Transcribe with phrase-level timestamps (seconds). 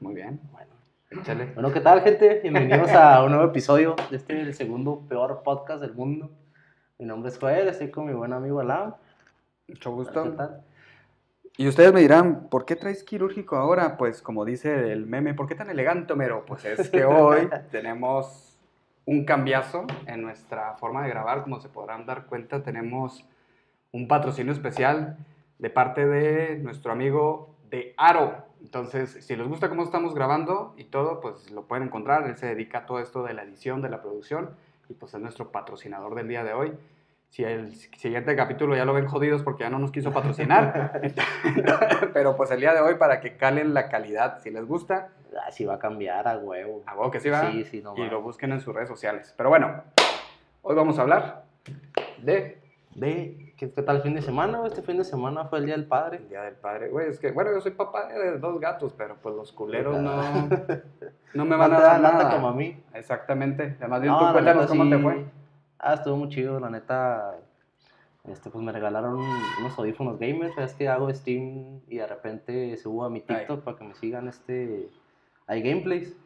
[0.00, 0.40] muy bien.
[0.50, 0.72] Bueno.
[1.10, 1.52] Échale.
[1.54, 2.40] Bueno, ¿qué tal, gente?
[2.42, 6.32] Bienvenidos a un nuevo episodio de este, el segundo peor podcast del mundo.
[6.98, 8.94] Mi nombre es Joel, estoy con mi buen amigo Alam.
[9.68, 10.32] Mucho ¿Qué gusto.
[10.32, 10.64] tal?
[11.56, 13.96] Y ustedes me dirán, ¿por qué traes quirúrgico ahora?
[13.96, 16.44] Pues como dice el meme, ¿por qué tan elegante, Mero?
[16.44, 18.58] Pues es que hoy tenemos
[19.04, 21.42] un cambiazo en nuestra forma de grabar.
[21.44, 23.24] Como se podrán dar cuenta, tenemos
[23.92, 25.18] un patrocinio especial
[25.58, 28.50] de parte de nuestro amigo de Aro.
[28.62, 32.26] Entonces, si les gusta cómo estamos grabando y todo, pues lo pueden encontrar.
[32.26, 34.50] Él se dedica a todo esto de la edición, de la producción
[34.88, 36.72] y pues es nuestro patrocinador del día de hoy.
[37.30, 41.00] Si el siguiente capítulo ya lo ven jodidos porque ya no nos quiso patrocinar,
[42.12, 45.08] pero pues el día de hoy para que calen la calidad, si les gusta,
[45.46, 46.82] Ah, sí va a cambiar a huevo.
[46.84, 48.12] a huevo que sí va Sí, sí, no y mames.
[48.12, 49.32] lo busquen en sus redes sociales.
[49.34, 49.82] Pero bueno,
[50.60, 51.44] hoy vamos a hablar
[52.18, 52.60] de
[52.94, 54.58] De, ¿qué, qué tal el fin de semana?
[54.58, 54.70] güey?
[54.70, 56.16] Este fin de semana fue el Día del Padre.
[56.18, 56.88] el Día del Padre.
[56.88, 60.16] Güey, es que, bueno, yo soy papá de dos gatos, pero pues los culeros no,
[61.34, 62.30] no me van No a dar nada.
[62.34, 62.82] como a mí.
[62.92, 63.76] Exactamente.
[63.78, 65.24] Además bien, No, tú cuéntanos cómo te fue.
[65.78, 67.36] Ah, estuvo muy chido, la neta.
[68.24, 69.16] Este, pues me regalaron
[69.60, 70.56] unos audífonos gamers.
[70.58, 73.36] Es que hago Steam y de repente subo a mi Ay.
[73.36, 74.88] TikTok para que me sigan este.
[75.46, 76.16] Hay gameplays.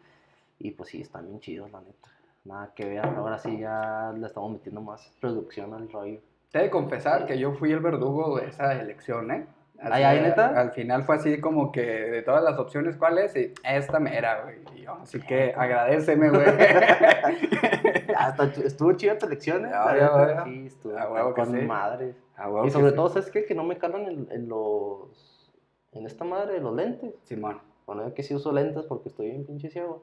[0.58, 2.08] Y pues sí, están bien chidos, la neta.
[2.44, 3.04] Nada que ver.
[3.04, 6.20] Ahora sí ya le estamos metiendo más producción al rollo.
[6.56, 9.46] Te he de confesar que yo fui el verdugo de esa elección, ¿eh?
[9.78, 10.58] Ay, ay, ¿neta?
[10.58, 13.36] Al final fue así como que de todas las opciones, ¿cuál es?
[13.36, 14.60] Y esta mera, güey.
[14.74, 16.46] Y yo, así que agradeceme, güey.
[16.46, 19.70] Ya, está ch- estuvo chida tu elección, ¿eh?
[19.70, 20.44] Ya.
[20.44, 21.60] Sí, estuvo A huevo que con sí.
[21.66, 22.16] madres.
[22.38, 22.96] Ah, huevo Y que sobre sí.
[22.96, 23.44] todo, ¿sabes qué?
[23.44, 25.52] Que no me cargan en, en los.
[25.92, 27.14] En esta madre de los lentes.
[27.24, 27.60] Simón.
[27.86, 30.02] Bueno, yo que sí uso lentes porque estoy bien pinche ciego.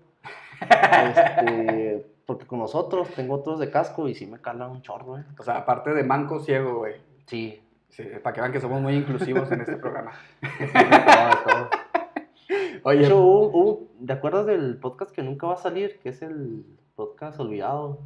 [0.62, 5.24] Este, porque con nosotros tengo otros de casco y sí me calan un chorro, ¿eh?
[5.38, 6.96] O sea, aparte de manco ciego, güey.
[7.26, 7.60] Sí.
[7.90, 10.14] Sí, para que vean que somos muy inclusivos en este programa.
[10.42, 10.72] sí, de
[11.46, 11.70] todo,
[12.86, 16.00] Oye, hecho, hubo- hubo- ¿te acuerdas del podcast que nunca va a salir?
[16.00, 18.00] Que es el podcast olvidado.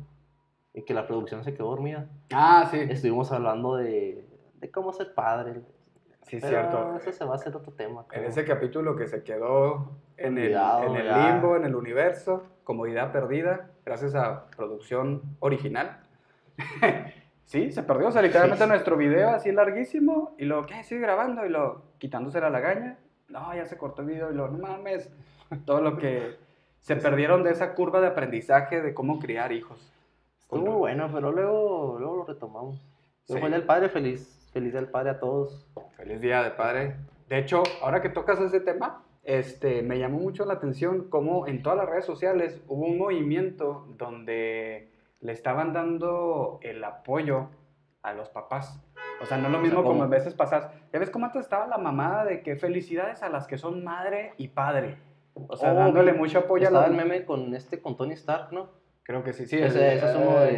[0.74, 2.08] Y que la producción se quedó dormida.
[2.34, 4.28] ah, sí, Estuvimos hablando de,
[4.60, 5.62] de cómo ser padre.
[6.28, 6.96] Sí, Pero cierto.
[6.98, 8.02] Eso se va a hacer otro tema.
[8.02, 8.30] En creo.
[8.30, 13.12] ese capítulo que se quedó en el, Olvidado, en el limbo, en el universo, comodidad
[13.12, 16.00] perdida, gracias a producción original.
[17.46, 18.70] sí, se perdió, o sea, literalmente Sí.
[18.70, 20.84] nuestro video así larguísimo, y lo, ¿qué?
[20.84, 22.98] Sigue grabando, y lo, quitándose la lagaña.
[23.30, 25.10] No, ya se cortó el video, y lo, no mames,
[25.66, 26.38] todo lo que
[26.80, 29.94] se perdieron de esa curva de aprendizaje de cómo criar hijos.
[30.42, 32.78] Estuvo bueno, pero luego, luego lo retomamos.
[33.26, 33.34] Sí.
[33.34, 35.68] Fue el del padre, feliz, feliz del padre a todos.
[35.98, 36.96] Feliz día de padre.
[37.30, 41.62] De hecho, ahora que tocas ese tema, este, me llamó mucho la atención cómo en
[41.62, 47.50] todas las redes sociales hubo un movimiento donde le estaban dando el apoyo
[48.02, 48.82] a los papás.
[49.22, 50.72] O sea, no lo O sea, mismo como en veces pasadas.
[50.92, 54.34] ¿Ya ves cómo antes estaba la mamada de que felicidades a las que son madre
[54.38, 54.98] y padre?
[55.36, 56.86] O sea, Oh, dándole mucho apoyo a los...
[56.88, 58.70] el meme con este, con Tony Stark, ¿no?
[59.04, 59.58] Creo que sí, sí.
[59.60, 60.50] Ese- el- ese es uno de-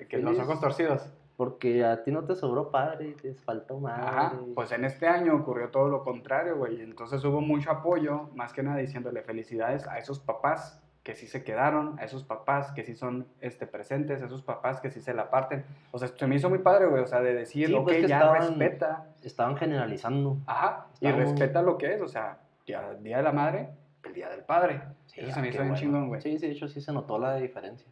[0.00, 1.12] que, que los ojos torcidos.
[1.36, 4.02] Porque a ti no te sobró padre, te faltó madre.
[4.06, 6.80] Ajá, pues en este año ocurrió todo lo contrario, güey.
[6.80, 11.44] Entonces hubo mucho apoyo, más que nada diciéndole felicidades a esos papás que sí se
[11.44, 15.14] quedaron, a esos papás que sí son este, presentes, a esos papás que sí se
[15.14, 15.64] la parten.
[15.92, 17.96] O sea, se me hizo muy padre, güey, o sea, de decir, Sí, ok, pues,
[17.98, 20.38] que ya estaban- respeta, Estaban generalizando.
[20.46, 23.68] ajá, y respeta lo que es, o sea, ya, el Día de la Madre,
[24.04, 24.80] el Día del Padre.
[25.14, 25.74] Eso se me ah, hizo qué bien bueno.
[25.76, 26.20] chingón, güey.
[26.22, 27.86] Sí, sí, de hecho sí se notó la diferencia.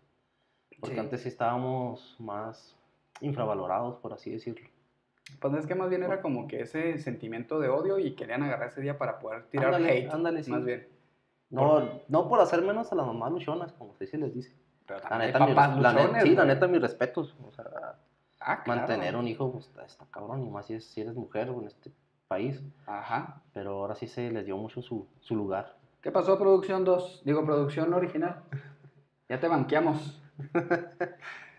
[0.81, 1.01] Porque Sí.
[1.01, 2.77] antes sí estábamos más
[3.21, 4.69] infravalorados, por así decirlo.
[5.41, 8.69] Pues es que más bien era como que ese sentimiento de odio y querían agarrar
[8.69, 10.51] ese día para poder tirar Ándale, hate, ándale, sí.
[10.51, 10.87] más bien.
[11.51, 14.55] No, no por hacer menos a las mamás luchonas, como se les dice.
[14.87, 17.35] Pero La neta, mi res- la luchones, neta, sí, la neta, mis respetos.
[17.47, 17.65] O sea,
[18.41, 18.81] Ah, claro.
[18.83, 21.67] mantener un hijo pues, está, está cabrón, y más si, es- si eres mujer en
[21.67, 21.91] este
[22.29, 22.63] país.
[22.87, 23.41] Ajá.
[23.55, 25.77] Pero ahora sí se les dio mucho su, su lugar.
[26.03, 27.23] ¿Qué pasó, producción 2?
[27.25, 28.43] Digo, producción original.
[29.29, 30.21] Ya te banqueamos.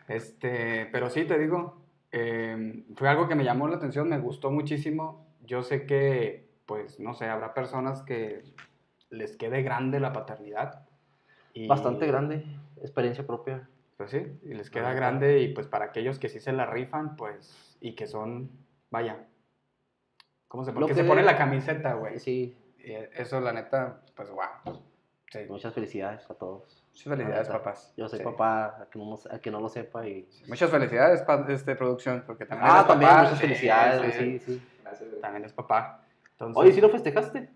[0.08, 4.52] Este, pero sí, te digo, eh, fue algo que me llamó la atención, me gustó
[4.52, 5.26] muchísimo.
[5.42, 8.44] Yo sé que, pues, no sé, habrá personas que
[9.10, 10.88] les quede grande la paternidad.
[11.54, 12.44] y- Bastante grande,
[12.82, 13.70] experiencia propia.
[13.98, 17.16] Pues sí, y les queda grande y pues para aquellos que sí se la rifan,
[17.16, 18.50] pues, y que son,
[18.92, 19.26] vaya,
[20.50, 20.86] ¿cómo se pone?
[20.88, 22.20] Que, que- se pone la camiseta, güey.
[22.20, 24.50] Sí, Y eso, la neta, pues, guau.
[25.32, 25.40] Sí.
[25.50, 26.85] muchas felicidades a todos.
[26.96, 27.94] Muchas felicidades, papás.
[27.98, 28.24] Yo soy Sí.
[28.26, 30.08] papá, a que, no, a que no lo sepa.
[30.08, 30.30] Y...
[30.48, 33.24] Muchas felicidades, pa- este, producción, porque también Ah, también, papá.
[33.24, 34.68] muchas felicidades, sí, sí, sí.
[34.82, 35.10] Gracias.
[35.22, 36.06] También es papá.
[36.32, 37.50] Entonces, Oye, ¿sí lo festejaste?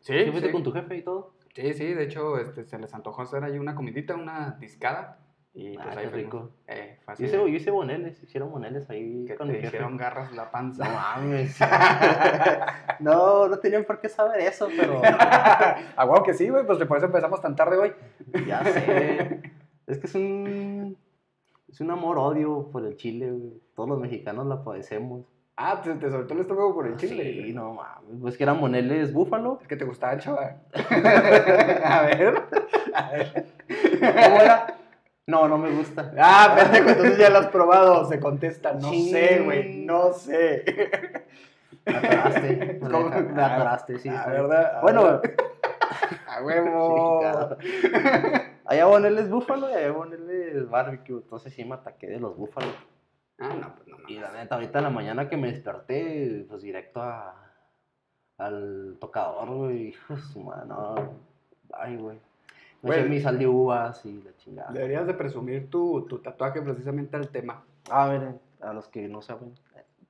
[0.00, 0.52] Sí, ¿Sí fuiste sí.
[0.52, 1.34] con tu jefe y todo?
[1.54, 5.18] Sí, sí, de hecho, este, se les antojó hacer ahí una comidita, una discada.
[5.52, 6.50] Y Ah, pues ahí rico.
[6.68, 10.32] Eh, así Yo hice, yo hice boneles, hicieron boneles ahí que con te hicieron garras
[10.32, 10.84] la panza.
[10.84, 11.58] No mames.
[13.00, 16.96] no, no tenían por qué saber eso, pero ah, wow, que sí, güey, pues por
[16.96, 17.92] eso empezamos tan tarde hoy.
[18.46, 19.42] ya sé.
[19.86, 20.96] Es que es un.
[21.68, 23.60] Es un amor-odio por el chile, güey.
[23.74, 25.24] Todos los mexicanos la padecemos.
[25.56, 27.44] Ah, te, te soltó el estómago por el chile.
[27.44, 28.20] Sí, no mames.
[28.20, 29.58] Pues que eran moneles búfalo.
[29.60, 30.62] Es que te gustaba el chaval.
[31.84, 32.42] a ver.
[32.94, 33.46] A ver.
[33.68, 34.79] ¿Cómo era?
[35.30, 36.12] No, no me gusta.
[36.18, 38.04] Ah, pendejo, entonces ya lo has probado.
[38.06, 39.10] Se contesta, no Sí.
[39.10, 40.64] sé, güey, no sé.
[41.86, 42.78] Me atoraste.
[42.82, 43.08] Me, ¿Cómo?
[43.10, 44.08] me atoraste, sí.
[44.08, 44.30] Ah, sí.
[44.30, 44.72] ¿verdad?
[44.76, 45.20] Ah, Bueno,
[46.26, 47.20] A huevo.
[47.20, 47.58] Chingado.
[48.66, 51.16] Allá boneles búfalo y allá boneles barbecue.
[51.16, 52.74] Entonces sí me ataqué de los búfalos.
[53.38, 54.08] Ah, no, pues no, no.
[54.08, 57.34] Y la neta, ahorita en la mañana que me desperté, pues directo a,
[58.38, 59.88] al tocador, güey.
[59.88, 60.94] Hijo de su mano.
[61.72, 62.18] Ay, güey.
[62.82, 63.10] Me eché Güey.
[63.10, 64.72] mi sal de uvas y la chingada.
[64.72, 67.62] Deberías de presumir tu, tu tatuaje precisamente al tema.
[67.90, 69.54] A ver, a los que no saben.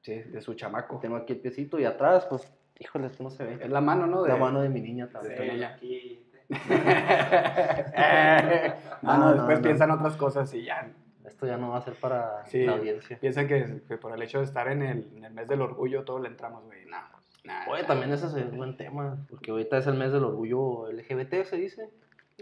[0.02, 0.98] Sí, de su chamaco.
[1.00, 3.58] Tengo aquí el piecito y atrás, pues, híjole, no se ve.
[3.60, 4.22] Es la mano, ¿no?
[4.22, 5.54] De, La mano de mi niña también.
[5.54, 5.74] niña.
[5.74, 6.24] Aquí.
[9.02, 9.62] no, no, después no.
[9.62, 10.90] piensan otras cosas y ya.
[11.24, 12.64] Esto ya no va a ser para Sí.
[12.64, 13.18] la audiencia.
[13.20, 16.04] Piensan que, que por el hecho de estar en el, en el mes del orgullo
[16.04, 16.86] todos le entramos, güey.
[16.86, 16.98] No,
[17.44, 20.90] no, Oye, también ese es un buen tema, porque ahorita es el mes del orgullo
[20.90, 21.90] LGBT, se dice.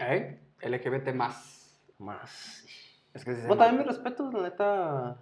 [0.01, 0.39] ¿Eh?
[0.63, 1.81] LGBT más.
[1.99, 2.65] Más.
[3.15, 5.17] Es que Bueno, también mis respetos, la neta.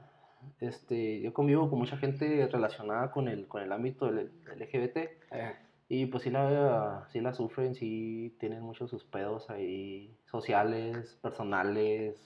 [0.60, 4.96] Este, yo convivo con mucha gente relacionada con el, con el ámbito del LGBT.
[4.96, 5.54] Eh,
[5.88, 12.16] Y pues sí la, sí la sufren, sí tienen muchos sus pedos ahí, sociales, personales.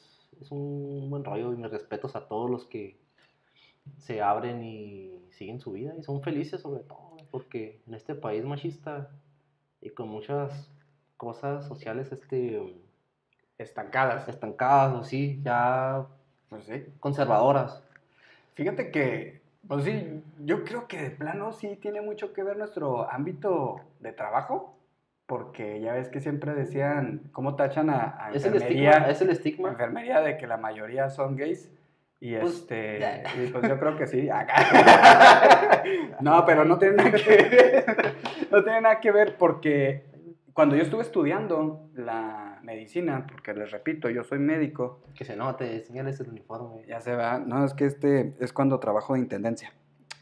[0.40, 2.98] Es un buen rollo y mis respetos a todos los que
[3.98, 8.44] se abren y siguen su vida y son felices sobre todo, porque en este país
[8.44, 9.10] machista
[9.80, 10.70] y con muchas
[11.24, 12.58] cosas sociales este,
[13.58, 14.26] estancadas.
[14.26, 16.06] estancadas o sí, ya
[16.48, 16.86] Pues sí.
[16.98, 17.82] conservadoras.
[18.54, 23.10] Fíjate que, pues sí, yo creo que de plano sí tiene mucho que ver nuestro
[23.10, 24.74] ámbito de trabajo,
[25.26, 28.90] porque ya ves que siempre decían, ¿cómo tachan a, a Es el enfermería?
[28.92, 29.68] estigma, es el estigma.
[29.68, 31.70] enfermería de que la mayoría son gays.
[32.22, 32.98] Y Pues, este,
[33.36, 34.28] y pues yo creo que sí.
[34.32, 35.82] acá.
[36.20, 38.16] no, pero no tiene nada que ver.
[38.50, 40.04] No tiene nada que ver porque
[40.54, 45.80] cuando yo estuve estudiando la medicina, porque les repito, yo soy médico, Que se note,
[45.84, 46.84] señales el uniforme.
[46.86, 47.38] ya se va.
[47.38, 49.72] No, es que este es cuando trabajo de intendencia.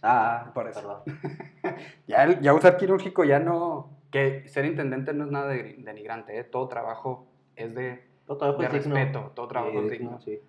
[0.02, 0.80] Ah, Por eso.
[0.80, 1.02] perdón.
[2.06, 3.90] Ya, el- ya usar quirúrgico ya no.
[4.10, 6.44] Que ser intendente no es nada de- denigrante, ¿eh?
[6.44, 7.26] todo trabajo
[7.56, 8.94] es de, Todo trabajo de es digno.
[8.94, 10.18] respeto, todo trabajo es digno.
[10.20, 10.40] sí.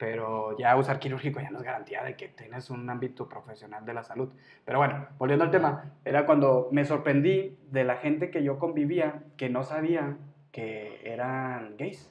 [0.00, 3.92] Pero ya usar quirúrgico ya no es garantía de que tienes un ámbito profesional de
[3.92, 4.30] la salud.
[4.64, 9.22] Pero bueno, volviendo al tema, era cuando me sorprendí de la gente que yo convivía
[9.36, 10.16] que no sabía
[10.52, 12.10] que eran gays.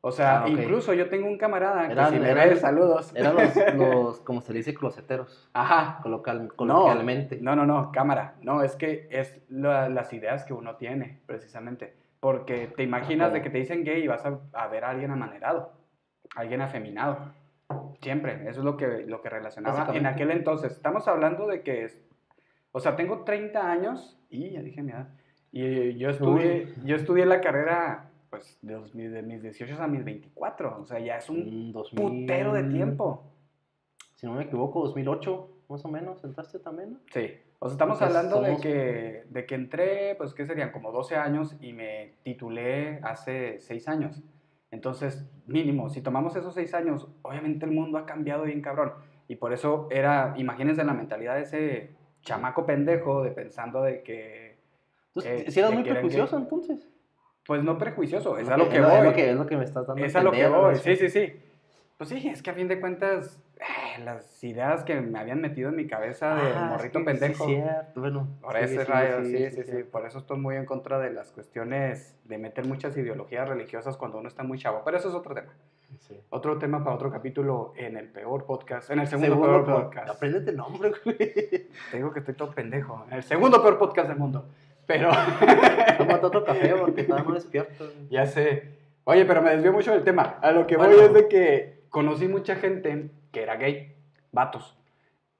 [0.00, 0.48] O sea, Ah, ok.
[0.58, 3.12] incluso yo tengo un camarada Eran- que si me eran- ve, saludos.
[3.14, 6.00] Eran los, los, como se le dice, closeteros, Ajá.
[6.02, 7.38] colocal, No, coloquialmente.
[7.42, 8.36] no, no, no, cámara.
[8.40, 11.94] No, es que es la- las ideas que uno tiene, precisamente.
[12.20, 13.34] Porque te imaginas Ajá.
[13.34, 15.72] de que te dicen gay y vas a, a ver a alguien amanerado,
[16.34, 17.32] alguien afeminado.
[18.00, 20.72] Siempre, eso es lo que, lo que relacionaba en aquel entonces.
[20.72, 21.98] Estamos hablando de que, es,
[22.72, 25.08] o sea, tengo 30 años y ya dije mi edad.
[25.52, 30.04] Y yo estudié, yo estudié la carrera, pues, de, los- de mis 18 a mis
[30.04, 30.80] 24.
[30.80, 33.22] O sea, ya es un Mm, 2000, putero de tiempo.
[34.16, 36.94] Si no me equivoco, 2008, más o menos, ¿entraste también?
[36.94, 36.98] no?
[37.12, 40.72] Sí, o sea, estamos Entonces, hablando de que, de que entré, pues, ¿qué serían?
[40.72, 44.22] Como 12 años y me titulé hace 6 años.
[44.72, 48.94] Entonces, mínimo, si tomamos esos 6 años, obviamente el mundo ha cambiado bien cabrón.
[49.28, 51.90] Y por eso era, imagínense la mentalidad de ese
[52.22, 54.56] chamaco pendejo de pensando de que,
[55.08, 56.88] Entonces, Eh, si eras ¿le muy prejuicioso, entonces.
[57.46, 58.96] pues no prejuicioso, es a lo que es voy.
[58.96, 59.04] Es
[59.36, 60.04] lo que, que me estás dando.
[60.04, 61.32] Es a lo que voy, sí, sí, sí.
[61.98, 63.38] Pues sí, es que a fin de cuentas,
[63.98, 67.18] las ideas que me habían metido en mi cabeza de Ah, morrito es que sí,
[67.20, 67.44] pendejo.
[67.46, 69.82] cierto, Bueno, Por sí, ese sí, rayo, sí, sí, sí.
[69.84, 74.18] Por eso estoy muy en contra de las cuestiones de meter muchas ideologías religiosas cuando
[74.18, 74.82] uno está muy chavo.
[74.84, 75.52] Pero eso es otro tema.
[76.00, 76.18] Sí.
[76.30, 78.90] Otro tema para otro capítulo en el peor podcast.
[78.90, 80.08] En el segundo, Segundo, peor pero podcast.
[80.10, 81.16] Apréndete el nombre, güey.
[81.90, 83.04] Te digo que estoy todo pendejo.
[83.10, 84.46] En el segundo peor podcast del mundo.
[84.86, 85.10] Pero,
[85.98, 87.84] Tómate otro café porque todavía no despierto.
[87.84, 88.08] güey.
[88.10, 88.78] ya sé.
[89.04, 90.38] Oye, pero me desvió mucho del tema.
[90.40, 91.02] A lo que voy Bueno.
[91.02, 93.96] es de que conocí mucha gente que era gay,
[94.30, 94.78] vatos.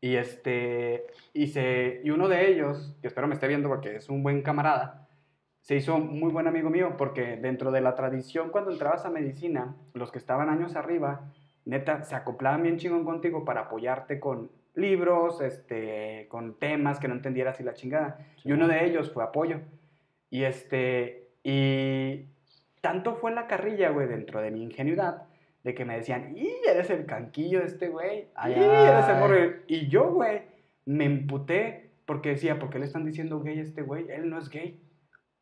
[0.00, 4.08] Y este, y, se, y uno de ellos, que espero me esté viendo porque es
[4.08, 5.08] un buen camarada,
[5.60, 9.76] se hizo muy buen amigo mío porque dentro de la tradición cuando entrabas a medicina,
[9.94, 11.30] los que estaban años arriba,
[11.64, 17.14] neta, se acoplaban bien chingón contigo para apoyarte con libros, este, con temas que no
[17.14, 18.18] entendieras y la chingada.
[18.42, 19.60] Y uno de ellos fue apoyo.
[20.30, 22.26] Y este, y
[22.80, 25.28] tanto fue la carrilla, güey, dentro de mi ingenuidad,
[25.64, 28.26] de que me decían, ¡y eres el canquillo de este güey!
[28.48, 29.36] ¡y eres el morro!
[29.66, 30.42] Y yo, güey,
[30.86, 34.06] me emputé porque decía, ¿por qué le están diciendo gay a este güey?
[34.10, 34.80] Él no es gay.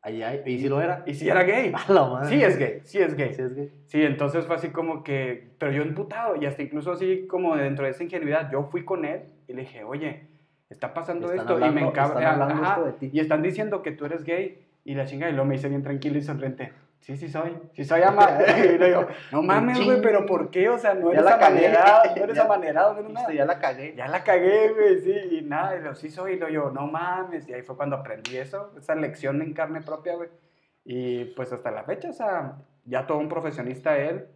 [0.03, 1.03] Ay, ay, ¿y si lo era?
[1.05, 1.71] Y si era gay.
[1.87, 2.29] A la madre.
[2.29, 3.33] Sí es gay, sí es gay.
[3.33, 3.71] Sí es gay.
[3.85, 7.85] Sí, entonces fue así como que, pero yo emputado y hasta incluso así como dentro
[7.85, 10.23] de esa ingenuidad, yo fui con él y le dije, oye,
[10.69, 12.31] está pasando Están esto y me hablando- encabra.
[12.33, 12.97] hablando.
[13.01, 15.83] Y están diciendo que tú eres gay y la chinga y luego me dice bien
[15.83, 16.71] tranquilo y sonriente.
[17.01, 18.29] Sí, sí soy, sí soy ama.
[18.57, 20.69] y le digo, no mames, güey, pero ¿por qué?
[20.69, 23.33] O sea, no eres amanerado, no eres Ya- amanerado, no eres nada.
[23.33, 23.95] Ya la cagué.
[23.95, 26.87] Ya la cagué, güey, sí, y nada, y lo sí soy, y lo yo, no
[26.87, 30.29] mames, y ahí fue cuando aprendí eso, esa lección en carne propia, güey.
[30.85, 34.27] Y pues hasta la fecha, o sea, ya todo un profesionista él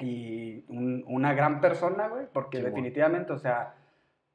[0.00, 3.74] y un- una gran persona, güey, porque definitivamente, o sea,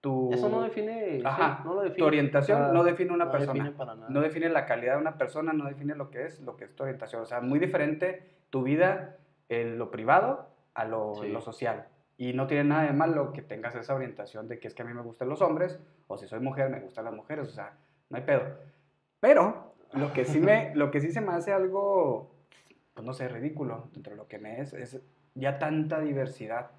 [0.02, 1.22] tu, Eso no define.
[1.26, 1.98] Ajá, sí, no lo define.
[1.98, 3.54] tu orientación no define una no persona.
[3.54, 4.10] define para nada.
[4.10, 6.76] no define la calidad de una persona, no define lo que es, lo que es
[6.76, 7.22] tu orientación.
[7.22, 9.18] O sea, muy diferente tu vida
[9.50, 11.30] en lo privado a lo, Sí.
[11.30, 11.88] lo social.
[12.18, 14.86] Y no tiene nada de malo que tengas esa orientación de que es que a
[14.86, 17.74] mí me gustan los hombres, o si soy mujer, me gustan las mujeres, o sea,
[18.10, 18.42] no hay pedo.
[19.20, 22.32] Pero lo que sí, me, lo que sí se me hace algo,
[22.94, 25.00] pues no sé, ridículo dentro de lo que me es, es
[25.36, 26.72] ya tanta diversidad.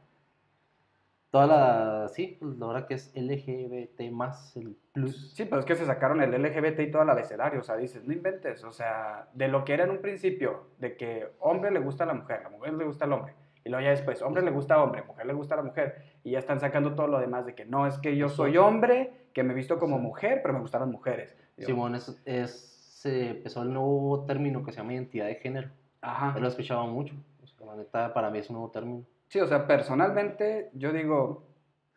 [1.30, 2.08] Toda la.
[2.08, 5.32] Sí, pues la verdad que es LGBT más el plus.
[5.35, 8.04] Sí, pero es que se sacaron el LGBT y todo el abecedario, o sea, dices,
[8.04, 11.80] no inventes, o sea, de lo que era en un principio, de que hombre le
[11.80, 14.42] gusta a la mujer, la mujer le gusta al hombre, y luego ya después, hombre
[14.42, 17.08] le gusta a hombre, mujer le gusta a la mujer, y ya están sacando todo
[17.08, 20.02] lo demás de que no, es que yo soy hombre, que me visto como Sí.
[20.02, 21.37] mujer, pero me gustan las mujeres.
[21.58, 25.37] Y yo, Simón, es, es- se empezó el nuevo término que se llama identidad de
[25.37, 25.68] género.
[26.00, 26.32] Ajá.
[26.35, 27.14] Yo lo he escuchado mucho.
[27.42, 29.04] O sea, la neta, para mí es un nuevo término.
[29.28, 31.47] Sí, o sea, personalmente yo digo,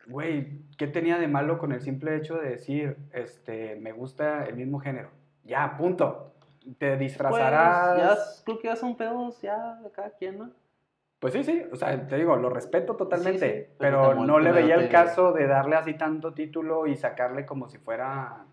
[0.06, 4.56] güey, ¿qué tenía de malo con el simple hecho de decir, este, me gusta el
[4.56, 5.10] mismo género?
[5.44, 6.34] Ya, punto.
[6.78, 7.94] Te disfrazarás.
[7.94, 10.50] Pues, ya creo que ya son pedos ya de cada quien, ¿no?
[11.18, 14.40] Pues sí, sí, o sea, te digo, lo respeto totalmente, Sí, sí, pero pero, no
[14.40, 18.44] le veía el caso de darle así tanto título y sacarle como si fuera,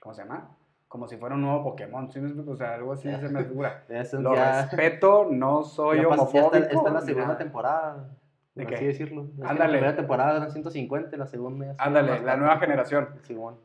[0.00, 0.55] ¿cómo se llama?
[0.96, 2.20] Como si fuera un nuevo Pokémon, ¿sí?
[2.48, 3.84] O sea, algo así se me figura.
[4.12, 6.54] Lo ya- respeto, no soy ya homofóbico.
[6.56, 7.38] está, está en la segunda nada.
[7.38, 8.08] temporada.
[8.54, 8.76] ¿De por qué?
[8.76, 9.26] así decirlo.
[9.36, 9.58] Es Ándale.
[9.58, 12.40] La primera temporada eran 150, la segunda Ándale, la bastante.
[12.40, 13.08] nueva generación.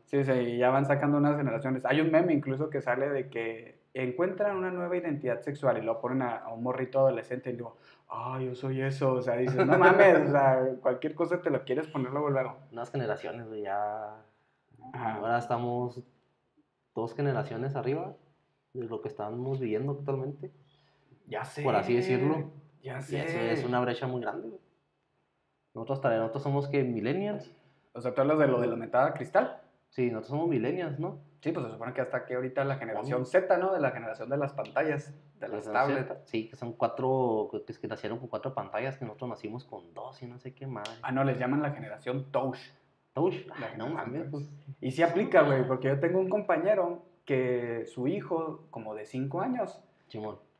[0.04, 1.86] Sí, sí, y ya van sacando unas generaciones.
[1.86, 5.98] Hay un meme incluso que sale de que encuentran una nueva identidad sexual y lo
[6.02, 7.78] ponen a, a un morrito adolescente y digo,
[8.10, 9.14] ay, yo soy eso.
[9.14, 12.56] O sea, dices, no mames, o sea, cualquier cosa te lo quieres poner luego, luego.
[12.70, 14.16] Nuevas generaciones, güey, ya.
[14.92, 15.14] Ajá.
[15.14, 16.02] Ahora estamos
[16.94, 18.16] dos generaciones arriba
[18.72, 20.50] de lo que estamos viviendo actualmente.
[21.26, 21.62] Ya sé.
[21.62, 22.50] Por así decirlo.
[22.82, 23.24] Ya Y sé.
[23.24, 24.48] eso es una brecha muy grande.
[25.74, 27.50] Nosotros, nosotros somos que millennials.
[27.94, 29.60] O sea, tú hablas de lo de la metada cristal.
[29.88, 31.20] Sí, nosotros somos millennials, ¿no?
[31.40, 33.72] Sí, pues se supone que hasta aquí ahorita la generación Z, ¿no?
[33.72, 36.08] De la generación de las pantallas, de las tablets.
[36.08, 36.20] Z.
[36.24, 40.22] Sí, que son cuatro, que, que nacieron con cuatro pantallas, que nosotros nacimos con dos
[40.22, 40.88] y no sé qué más.
[41.02, 42.58] Ah, no, les llaman la generación Touch.
[43.14, 44.48] Touch, ay, no mames, pues.
[44.80, 49.40] Y sí aplica, güey, porque yo tengo un compañero que su hijo, como de 5
[49.42, 49.80] años,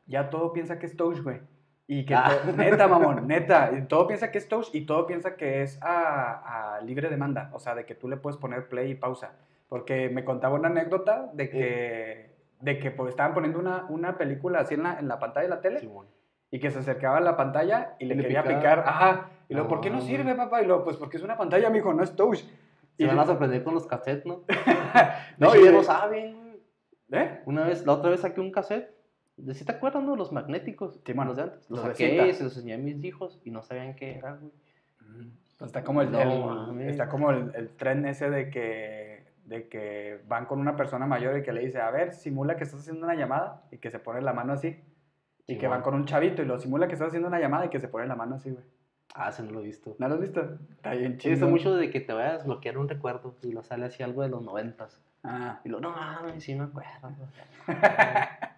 [0.07, 1.39] ya todo piensa que es touch, güey.
[1.87, 2.31] Y que, Ah.
[2.45, 5.81] to- neta, mamón, neta, y todo piensa que es touch y todo piensa que es
[5.81, 9.33] a, a libre demanda, o sea, de que tú le puedes poner play y pausa.
[9.67, 12.31] Porque me contaba una anécdota de que,
[12.61, 15.49] de que pues, estaban poniendo una, una película así en la, en la pantalla de
[15.49, 15.79] la tele.
[16.53, 19.67] Y que se acercaba a la pantalla y le, le quería picar, ajá, y luego,
[19.69, 20.01] ¿por qué no Ah.
[20.01, 20.61] sirve, papá?
[20.61, 22.37] Y luego, pues porque es una pantalla, mijo, no es touch.
[22.95, 24.43] Se Y- van a sorprender con los cassettes, ¿no?
[25.39, 26.59] No, No, y lo saben.
[27.11, 27.41] ¿Eh?
[27.47, 28.91] Una vez, la otra vez saqué un cassette.
[29.35, 30.15] ¿De si te acuerdas, no?
[30.15, 30.99] Los magnéticos.
[31.03, 31.67] Simón, los de antes.
[31.71, 34.51] Los saqué y se los enseñé a mis hijos y no sabían qué era, güey.
[35.57, 39.67] Pues está como el, No el- está como el, el tren ese de que, de
[39.69, 42.81] que van con una persona mayor y que le dice, a ver, simula que estás
[42.81, 44.79] haciendo una llamada y que se pone la mano así.
[45.47, 47.69] Y que van con un chavito y lo simula que estás haciendo una llamada y
[47.69, 48.63] que se pone la mano así, güey.
[49.15, 49.95] Ah, se no lo he visto.
[49.99, 50.41] ¿No lo has visto?
[50.71, 51.33] Está bien chido.
[51.33, 54.23] está mucho de que te vayas a desbloquear un recuerdo y lo sale así algo
[54.23, 54.99] de los noventas.
[55.23, 55.59] Ah.
[55.63, 57.11] Y lo, no mames, sí me acuerdo.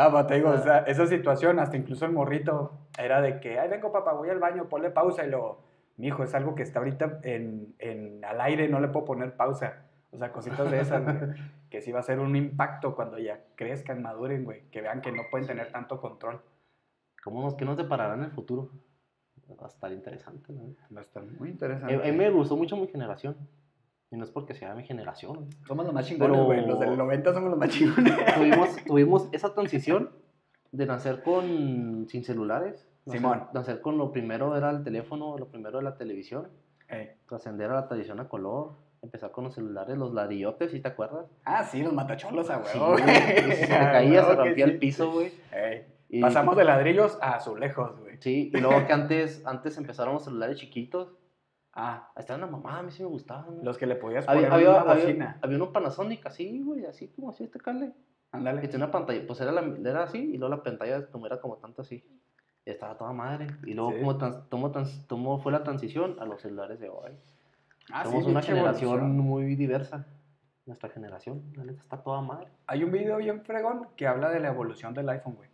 [0.00, 3.58] Ah, pero te digo, o sea, esa situación, hasta incluso el morrito, era de que,
[3.58, 5.58] ay, vengo papá, voy al baño, ponle pausa y lo,
[5.96, 9.34] mi hijo, es algo que está ahorita en, en, al aire, no le puedo poner
[9.34, 9.87] pausa.
[10.10, 11.16] O sea, cositas de esas, güey,
[11.70, 15.12] que sí va a ser un impacto cuando ya crezcan, maduren, güey, que vean que
[15.12, 16.40] no pueden tener tanto control.
[17.22, 18.70] ¿Cómo nos, ¿Qué nos deparará en el futuro?
[19.60, 20.74] Va a estar interesante, ¿no?
[20.94, 21.94] Va a estar muy interesante.
[21.94, 23.36] a mí me gustó mucho mi generación.
[24.10, 25.50] Y no es porque sea mi generación.
[25.66, 28.14] Somos los más chingones, Pero- güey, los del 90 somos los más chingones.
[28.34, 30.10] tuvimos, tuvimos esa transición
[30.72, 32.86] de nacer con sin celulares.
[33.04, 33.44] nacer- Simón.
[33.52, 36.48] Nacer con lo primero era el teléfono, lo primero era la televisión.
[36.88, 38.72] Eh, Trascender a la televisión a color.
[39.02, 41.26] Empezar con los celulares, los ladrillotes, ¿sí te acuerdas?
[41.44, 43.04] Ah, sí, los matacholos a Sí, huevo, güey.
[43.04, 45.32] Y se caía, se rompía el piso, güey.
[45.52, 48.16] Ey, Y- Pasamos de ladrillos a azulejos, güey.
[48.20, 51.14] Sí, y luego que antes, antes empezaron los celulares chiquitos.
[51.72, 53.60] Ah, estaban la mamá, a mí sí me gustaban.
[53.62, 55.38] los que le podías poner había, había, una había, bocina.
[55.42, 57.92] había uno Panasonic así, güey, así como así este cable.
[57.92, 58.60] Que Ándale.
[58.62, 61.56] tenía una pantalla, pues era, la, era así, y luego la pantalla como era como
[61.58, 62.04] tanto así.
[62.66, 63.46] Y estaba toda madre.
[63.64, 63.98] Y luego Sí.
[64.00, 67.12] como, trans- cómo trans- cómo fue la transición a los celulares de hoy.
[67.92, 69.18] Ah, sí, Somos una generación evolución.
[69.18, 70.06] muy diversa.
[70.66, 72.48] Nuestra generación, la neta, está toda madre.
[72.66, 75.48] Hay un video bien fregón que habla de la evolución del iPhone, güey.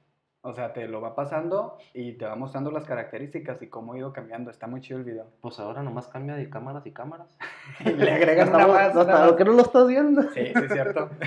[0.47, 3.99] O sea, te lo va pasando y te va mostrando las características y cómo ha
[3.99, 4.50] ido cambiando.
[4.50, 5.26] Está muy chido el video.
[5.41, 7.38] Pues ahora nomás cambia de cámaras y cámaras.
[7.85, 8.93] Le agregan una Estamos- más.
[8.93, 9.33] ¿por más.
[9.33, 10.23] qué no lo estás viendo?
[10.23, 11.09] Sí, sí, es cierto.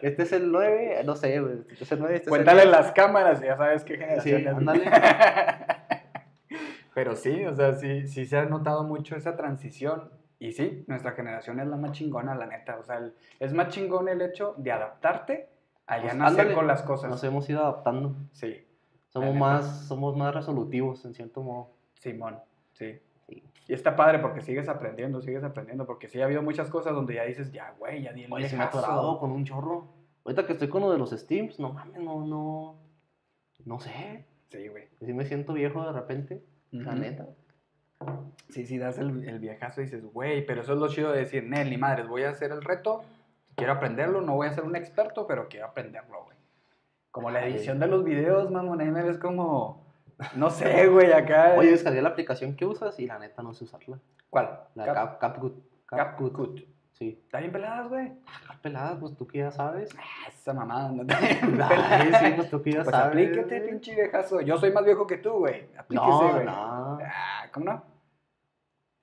[0.00, 1.60] Este es el 9, no sé, güey.
[1.70, 4.30] Este es el 9, este Cuéntale es el las cámaras y ya sabes qué Sí,
[4.30, 4.82] generación es.
[6.94, 10.10] Pero sí, o sea, sí, sí se ha notado mucho esa transición.
[10.38, 12.78] Y sí, nuestra generación es la más chingona, la neta.
[12.78, 15.48] O sea, el- es más chingón el hecho de adaptarte
[15.86, 17.10] a ya Pues, nacer con las cosas.
[17.10, 18.14] Nos hemos ido adaptando.
[18.32, 18.66] Sí,
[19.08, 21.70] Somos más, somos más resolutivos, en cierto modo.
[21.94, 22.40] Simón,
[22.72, 22.98] sí.
[23.28, 23.42] Sí.
[23.68, 25.86] Y está padre porque sigues aprendiendo, sigues aprendiendo.
[25.86, 28.48] Porque sí ha habido muchas cosas donde ya dices, ya, güey, ya di el Oye,
[28.48, 28.84] se me ha viejazo".
[28.86, 29.86] atorado con un chorro.
[30.24, 32.76] Ahorita que estoy con lo de los Steams, no mames, no, no.
[33.64, 34.26] No sé.
[34.50, 34.88] Sí, güey.
[35.00, 36.44] Sí me siento viejo de repente,
[36.82, 37.26] la neta.
[38.50, 41.20] Sí, sí, das el, el viejazo y dices, güey, pero eso es lo chido de
[41.20, 43.02] decir, Nel, ni madres, voy a hacer el reto,
[43.56, 46.36] quiero aprenderlo, no voy a ser un experto, pero quiero aprenderlo, güey.
[47.10, 49.86] Como la edición de los videos, mamón, ahí me ves como,
[50.34, 51.54] no sé, güey, acá.
[51.56, 53.98] Oye, descargué la aplicación que usas y la neta no sé usarla.
[54.30, 54.60] ¿Cuál?
[54.74, 55.54] La Cap- Cap, CapCut.
[55.86, 56.32] CapCut.
[56.32, 56.60] CapCut.
[56.94, 57.18] Sí.
[57.24, 58.12] Está bien peladas, güey.
[58.48, 59.90] Ah, pelada, pues tú que ya sabes.
[59.98, 61.14] Ah, Esa mamada, no te...
[61.62, 63.08] Ay, sí, pues tú que ya Pues sabes.
[63.08, 64.40] aplíquete, pinche viejazo.
[64.40, 65.68] Yo soy más viejo que tú, güey.
[65.76, 66.44] Aplíquese, güey.
[66.46, 66.98] no.
[67.04, 67.84] Ah, ¿cómo no?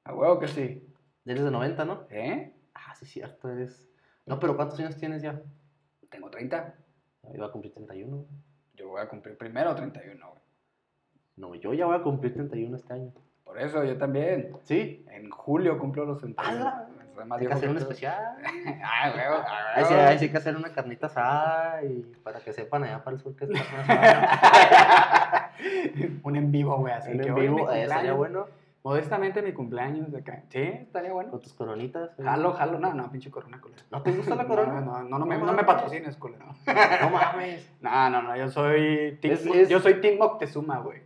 [0.06, 0.88] A huevo que sí.
[1.26, 2.04] Eres de 90, ¿no?
[2.10, 2.54] ¿Eh?
[2.74, 3.88] Ah, sí, cierto, eres.
[4.26, 5.42] No, pero ¿cuántos años tienes ya?
[6.10, 6.74] Tengo 30.
[7.24, 8.26] Ya Iba a cumplir 31.
[8.76, 10.42] Yo voy a cumplir primero 31, güey.
[11.36, 13.12] No, yo ya voy a cumplir 31 este año.
[13.44, 14.56] Por eso, yo también.
[14.64, 15.06] ¿Sí?
[15.12, 16.50] En julio cumplo los 31.
[16.50, 16.88] ¡Hala!
[17.22, 18.36] Soy más Hay que hacer un especial.
[18.84, 19.36] Ah, huevo.
[19.48, 19.94] ah, Ahí sí,
[20.26, 23.46] hay que hacer una carnita asada y para que sepan allá para el sur que
[23.46, 25.52] es carne asada.
[26.24, 26.94] un en vivo, güey.
[26.94, 28.46] Así Un que en vivo, eh, estaría bueno.
[28.84, 30.42] Modestamente mi cumpleaños de acá.
[30.50, 31.30] Sí, estaría bueno.
[31.30, 32.10] Con tus coronitas.
[32.18, 32.24] eh.
[32.24, 32.80] Jalo, jalo.
[32.80, 33.84] No, no, pinche corona, culero.
[33.92, 34.82] ¿No te gusta la corona?
[34.82, 36.46] No, no, no, no, me, No me patrocines, culero.
[36.66, 37.70] No mames.
[37.82, 41.02] No, no, no, yo soy Team, Es- es- yo soy team Moctezuma, güey.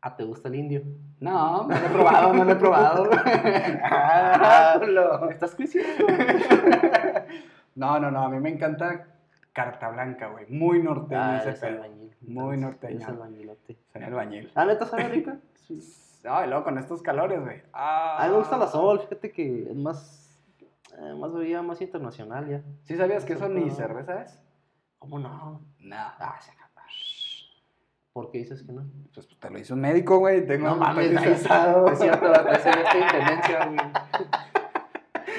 [0.00, 0.82] Ah, ¿te gusta el indio?
[1.20, 3.10] No, no lo he probado, no lo he probado.
[3.82, 5.30] ah, culo.
[5.30, 6.06] ¿Estás creciendo?
[7.74, 9.06] No, no, no, a mí me encanta
[9.52, 10.46] Carta Blanca, güey.
[10.48, 11.76] Muy norteño Ah, ese pedo.
[11.76, 12.12] albañil.
[12.22, 12.96] Muy norteño.
[12.96, 13.78] Eres albañilote.
[13.92, 14.50] Soy albañil.
[14.56, 15.36] Ah, ¿neta sabe rica?
[15.68, 15.80] Sí.
[16.24, 17.62] No, y luego con estos calores, güey.
[17.72, 20.42] Ah, A mí me gusta la sol, fíjate que es más,
[20.98, 22.62] eh, más bebida, más internacional ya.
[22.82, 23.70] ¿Sí sabías que eso ni no.
[23.74, 24.42] cerveza es?
[24.98, 25.60] ¿Cómo no?
[25.78, 25.96] No.
[25.96, 26.67] Ah, se acaba.
[28.18, 28.84] ¿Por qué dices que no?
[29.14, 30.44] Pues te lo hizo un médico, güey.
[30.44, 33.78] Tengo No mames, es cierto, ya está intendencia, güey.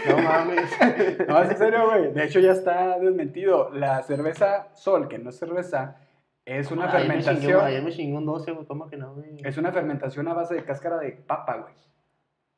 [0.07, 1.27] No mames.
[1.27, 2.13] No, es en serio, güey.
[2.13, 3.69] De hecho, ya está desmentido.
[3.71, 5.97] La cerveza Sol, que no es cerveza,
[6.45, 7.65] es una fermentación.
[7.65, 9.35] Ayer me chingó un 12, güey, ¿cómo que no, güey?
[9.43, 11.73] Es una fermentación a base de cáscara de papa, güey.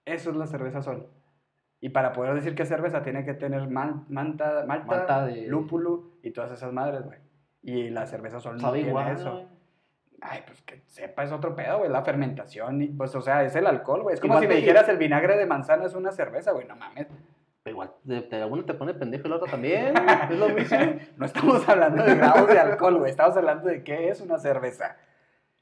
[0.06, 1.08] Eso es la cerveza Sol.
[1.80, 5.48] Y para poder decir que es cerveza, tiene que tener man- manta, malta, Malta de-
[5.48, 7.18] lúpulo y todas esas madres, güey.
[7.64, 9.32] Y la cerveza Sol no tiene igual, eso.
[9.32, 9.61] güey.
[10.22, 11.90] Ay, pues que sepa, es otro pedo, güey.
[11.90, 14.14] La fermentación, y, pues, o sea, es el alcohol, güey.
[14.14, 16.68] Es como Igual si me dijeras el vinagre de manzana es una cerveza, güey.
[16.68, 17.08] No mames.
[17.64, 19.94] Pero igual, de, de alguna te pone pendejo y la otra también.
[20.32, 20.78] Es lo mismo.
[21.18, 23.12] No estamos hablando de grados de alcohol, güey.
[23.12, 24.96] Estamos hablando de qué es una cerveza.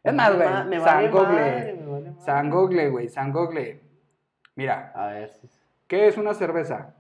[0.04, 0.80] Es más, Me va- güey.
[0.80, 1.28] San vale Google.
[1.28, 2.22] madre, me vale madre.
[2.26, 3.10] San Google, güey.
[3.10, 3.82] San Google.
[4.56, 5.60] Mira, A ver, sí, sí.
[5.88, 6.96] ¿qué es una cerveza?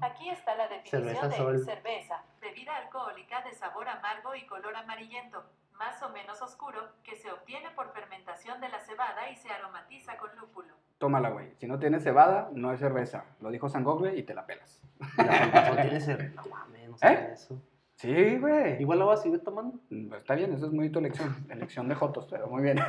[0.00, 1.64] Aquí está la definición Cerveza de Sol.
[1.64, 7.30] cerveza, bebida alcohólica de sabor amargo y color amarillento, más o menos oscuro, que se
[7.30, 10.74] obtiene por fermentación de la cebada y se aromatiza con lúpulo.
[10.98, 11.54] Tómala, güey.
[11.56, 13.24] Si no tienes cebada, no es cerveza.
[13.40, 14.80] Lo dijo San Google y te la pelas.
[15.18, 17.60] La tiene cer- No mames, no sabía eso.
[17.96, 18.80] Sí, güey.
[18.80, 19.78] Igual la voy a seguir tomando.
[19.88, 21.34] Mm, Está bien, eso es muy tu elección.
[21.50, 22.78] Elección de Jotos, pero muy bien.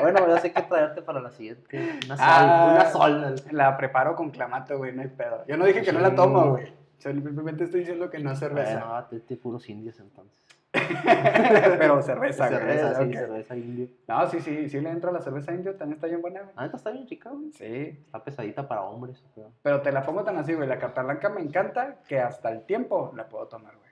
[0.00, 1.98] Bueno, ya sé qué traerte para la siguiente.
[2.04, 2.26] Una sol.
[2.28, 2.70] Ah.
[2.74, 3.34] Una sol.
[3.52, 5.46] La preparo con clamato, güey, no hay pedo.
[5.46, 6.74] Yo no dije que no la tomo, güey.
[6.98, 8.84] Simplemente estoy diciendo que no es cerveza.
[8.84, 10.38] Bueno, te, te puros indios entonces.
[11.78, 12.58] pero cerveza, güey.
[12.58, 13.88] cerveza, sí, cerveza indio.
[14.08, 16.54] No, sí, sí, sí le entro a la cerveza indio, también está bien buena, güey.
[16.56, 17.52] Neta está bien rica, güey.
[17.52, 19.22] Sí, Está pesadita para hombres.
[19.34, 20.68] pero- pero te la pongo tan así, güey.
[20.68, 23.90] La carta blanca me encanta que hasta el tiempo la puedo tomar, güey.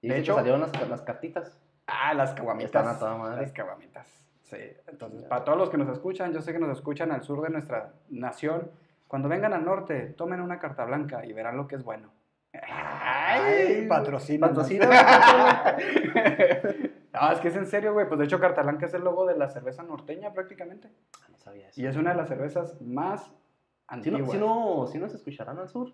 [0.00, 1.58] Y De hecho- salieron las, las cartitas.
[1.86, 2.66] Ah, las caguamitas.
[2.66, 3.42] Están a toda madre.
[3.42, 4.06] Las caguamitas.
[4.44, 7.42] Sí, entonces, para todos los que nos escuchan, yo sé que nos escuchan al sur
[7.42, 8.70] de nuestra nación.
[9.06, 12.10] Cuando vengan al norte, tomen una carta blanca y verán lo que es bueno.
[13.28, 14.48] Ay, patrocina.
[14.48, 14.88] patrocina.
[17.20, 18.06] Ah, es que es en serio, güey.
[18.06, 20.88] Pues de hecho, Cartalán, que es el logo de la cerveza norteña prácticamente.
[21.20, 21.80] Ah, no sabía eso.
[21.80, 23.30] Y es una de las cervezas más Si
[23.88, 24.22] antiguas.
[24.22, 25.92] no, si, no, si nos escucharán al sur.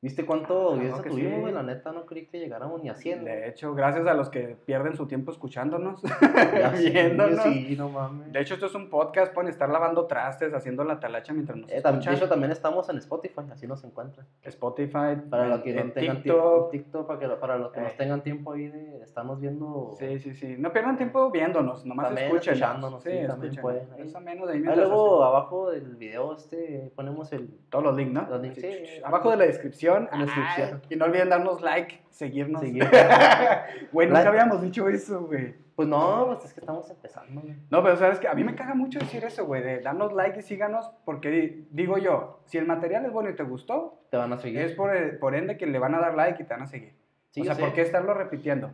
[0.00, 1.54] ¿Viste cuánto Ah, audiencia que tuvimos, sí.
[1.56, 3.22] La neta, no creí que llegáramos ni a 100.
[3.22, 3.34] güey.
[3.34, 6.00] De hecho, gracias a los que pierden su tiempo escuchándonos,
[6.76, 7.42] sí, viéndonos.
[7.42, 8.32] Sí, no mames.
[8.32, 11.68] De hecho, esto es un podcast, pueden estar lavando trastes, haciendo la talacha mientras nos
[11.72, 12.14] Eh, tam- de escuchan.
[12.14, 14.24] hecho, también estamos en Spotify, así nos encuentran.
[14.42, 16.22] Spotify, Para los que no en tengan TikTok.
[16.22, 17.82] tiempo, TikTok, para, que, para los que Eh.
[17.82, 19.96] nos tengan tiempo ahí de estarnos viendo.
[19.98, 20.54] Sí, sí, sí.
[20.60, 22.54] No pierdan tiempo viéndonos, nomás También escuchen.
[22.54, 23.62] escuchándonos, sí, también escúchenos.
[23.62, 24.02] pueden, ahí.
[24.02, 27.48] Es ameno de ahí luego abajo del video este ponemos el...
[27.68, 28.26] Todos los links, ¿no?
[28.30, 29.00] Los links, Sí, sí.
[29.02, 29.87] Abajo de la descripción.
[29.96, 30.82] En la descripción.
[30.90, 32.60] Y no olviden darnos like, seguirnos.
[32.60, 32.84] Seguir.
[33.92, 34.28] Güey, nunca Like.
[34.28, 35.54] habíamos dicho eso, güey.
[35.74, 37.40] Pues no, pues es que estamos empezando.
[37.40, 37.54] güey.
[37.70, 40.40] No, pero sabes que a mí me caga mucho decir eso, güey, de darnos like
[40.40, 44.16] y síganos, porque di- digo yo, si el material es bueno y te gustó, Te
[44.16, 44.60] van a seguir.
[44.62, 46.94] es por, por ende que le van a dar like y te van a seguir.
[47.30, 47.54] Sí, o sea.
[47.56, 48.70] ¿por qué estarlo repitiendo?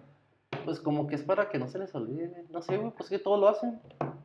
[0.65, 2.29] Pues como que es para que no se les olvide.
[2.29, 2.45] güey.
[2.51, 3.81] No sé, güey, pues que todos lo hacen.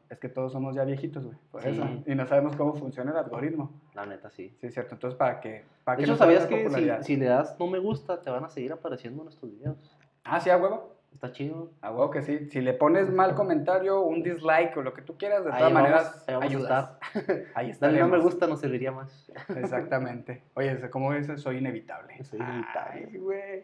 [0.09, 1.69] Es que todos somos ya viejitos, güey, por Sí.
[1.69, 1.87] eso.
[2.07, 3.71] Y no sabemos cómo funciona el algoritmo.
[3.93, 4.55] La neta, sí.
[4.59, 4.95] Sí, es cierto.
[4.95, 5.65] Entonces, ¿para qué?
[5.83, 6.67] ¿Para De que hecho, ¿sabías que
[7.03, 9.95] si, le das no me gusta, te van a seguir apareciendo nuestros videos?
[10.23, 10.95] Ah, sí, a huevo.
[11.13, 11.71] Está chido.
[11.81, 12.45] A huevo que sí.
[12.49, 15.73] Si le pones mal comentario, un dislike o lo que tú quieras, de Ahí todas
[15.73, 16.97] vamos, maneras, ahí ayudas.
[17.55, 17.87] Ahí está.
[17.87, 19.31] Dale no me gusta, nos serviría más.
[19.55, 20.43] Exactamente.
[20.55, 21.41] Oye, ¿cómo dices?
[21.41, 22.23] Soy inevitable.
[22.23, 23.07] Soy inevitable.
[23.11, 23.63] Ay, güey.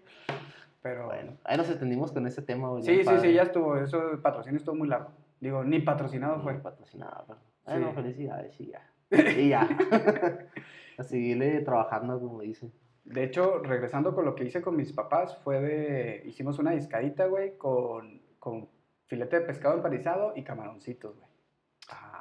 [0.81, 2.83] Pero Bueno, ahí nos entendimos con ese tema, güey.
[2.83, 3.19] Sí, sí, padre.
[3.21, 3.75] sí, ya estuvo.
[3.77, 5.09] Eso el patrocinio estuvo muy largo.
[5.39, 6.53] Digo, ni patrocinado fue.
[6.53, 7.39] Fue patrocinado, pero.
[7.65, 7.95] Bueno, Sí.
[7.95, 8.89] felicidades, y ya.
[9.37, 9.67] Y ya.
[10.97, 12.71] a seguirle trabajando, como dicen.
[13.03, 16.23] De hecho, regresando con lo que hice con mis papás, fue de.
[16.25, 18.67] Hicimos una discadita, güey, con, con
[19.07, 21.29] filete de pescado empanizado y camaroncitos, güey.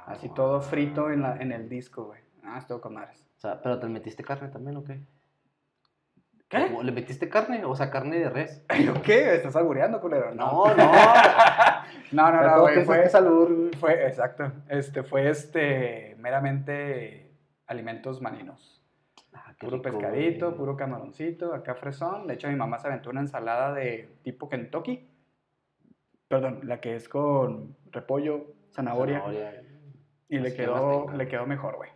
[0.06, 0.34] Así no.
[0.34, 2.20] todo frito en, la, en el disco, güey.
[2.42, 3.24] Ah, estuvo con madres.
[3.38, 5.00] O sea, pero te metiste carne también, ¿o qué?
[6.48, 6.70] ¿Qué?
[6.76, 7.64] ¿O ¿Le metiste carne?
[7.64, 8.62] O sea, carne de res.
[8.84, 9.24] ¿Yo qué?
[9.24, 10.34] ¿Me estás albureando, culero?
[10.34, 10.74] No, no.
[10.76, 10.92] No,
[12.12, 12.84] no, no, ¿Cómo güey.
[12.84, 13.70] Fue, güey?
[13.78, 14.52] fue, exacto.
[14.68, 17.32] Este, fue este, meramente
[17.66, 18.82] alimentos marinos.
[19.32, 20.58] Ah, Puro rico, pescadito, güey.
[20.58, 22.26] puro camaroncito, acá fresón.
[22.26, 25.08] De hecho, mi mamá se aventó una ensalada de tipo Kentucky.
[26.28, 29.18] Perdón, la que es con repollo, zanahoria.
[29.20, 29.62] Zanahoria.
[30.28, 31.90] Y le quedó, le quedó mejor, güey.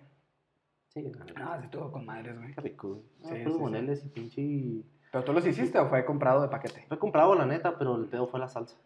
[0.88, 1.24] Sí, neta.
[1.36, 2.54] Ah, sí, todo con madres, güey.
[2.54, 3.02] Qué rico, güey.
[3.24, 4.06] Ah, Sí, sí, sí.
[4.06, 4.88] y pinche...
[5.10, 6.84] ¿Pero tú los hiciste o fue comprado de paquete?
[6.88, 8.76] Fue comprado, la neta, pero el pedo fue la salsa.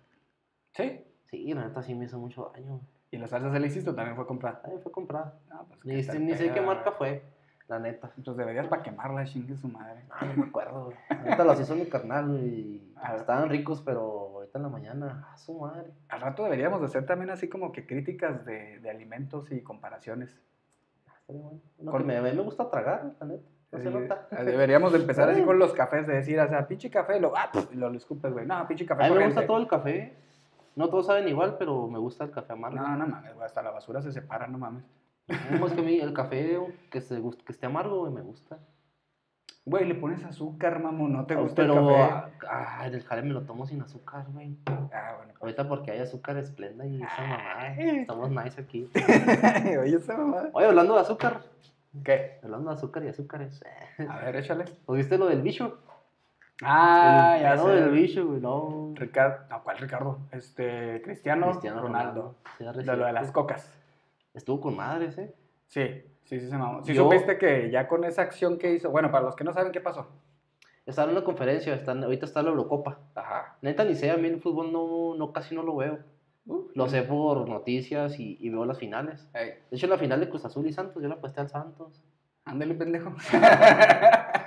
[0.73, 1.05] Sí.
[1.33, 2.79] Sí, la neta sí me hizo mucho daño.
[3.11, 4.61] ¿Y la salsa se la hiciste o también fue comprada?
[4.65, 5.35] Ay, fue comprada.
[5.51, 7.23] No, pues, Ni, ni sé qué marca fue,
[7.69, 8.11] la neta.
[8.15, 10.03] Pues deberías para quemarla, chingue su madre.
[10.11, 10.93] Ah, no me acuerdo.
[11.09, 13.17] Ahorita los hizo mi carnal y Ah.
[13.17, 14.03] estaban ricos, pero
[14.35, 15.91] ahorita en la mañana, a su madre.
[16.11, 20.39] Al rato deberíamos de hacer también así como que críticas de, de alimentos y comparaciones.
[21.09, 21.61] Ah, bueno.
[21.79, 23.49] No, Con- me, gusta tragar, la neta.
[23.73, 24.29] No se nota.
[24.33, 27.35] eh, Deberíamos de empezar así con los cafés, de decir, o sea, pinche café, lo,
[27.35, 28.45] ah, pf, y lo, lo escupes, güey.
[28.47, 30.15] No, pinche café A mí me gusta todo el café.
[30.75, 32.77] No todos saben igual, pero me gusta el café amargo.
[32.79, 34.85] No, no mames, güey, hasta la basura se separa, no mames.
[35.51, 36.59] No, es que a mí el café
[36.91, 38.59] que, se, que esté amargo, güey, me gusta.
[39.65, 42.33] Güey, le pones azúcar, mamón, no te gusta pero, el café.
[42.51, 44.57] ah, el jale me lo tomo sin azúcar, güey.
[44.67, 45.35] Ah, bueno.
[45.41, 47.59] Ahorita porque hay azúcar esplenda y esa.
[47.59, 48.01] Ay.
[48.01, 48.91] Estamos nice aquí.
[49.81, 50.51] Oye, esa mamada.
[50.53, 51.43] Oye, hablando de azúcar.
[52.03, 52.41] ¿Qué?
[52.43, 53.63] Hablando de azúcar y azúcares.
[54.09, 54.65] A ver, échale.
[54.87, 55.79] ¿Os viste lo del bicho?
[56.65, 57.69] Ah, el ya sé.
[57.69, 58.93] del bicho, güey, no.
[58.95, 60.19] Ricardo, no, ¿cuál Ricardo?
[60.33, 62.37] Este, Cristiano, Cristiano Ronaldo.
[62.59, 63.73] Era De lo de las cocas.
[64.35, 65.35] Estuvo con madres, ¿eh?
[65.69, 66.83] Sí, sí, sí se mamó.
[66.85, 69.53] Sí Yo- supiste que ya con esa acción que hizo, bueno, para los que no
[69.53, 70.09] saben qué pasó.
[70.87, 72.99] Estaban en una conferencia, están, ahorita está la Eurocopa.
[73.15, 73.57] Ajá.
[73.63, 75.99] Neta, ni sé, a mí el fútbol no, no casi no lo veo.
[76.75, 79.31] Lo sé por noticias y, y veo las finales.
[79.33, 82.03] De hecho, la final de Cruz Azul y Santos, yo la aposté al Santos.
[82.45, 83.13] ándale, pendejo.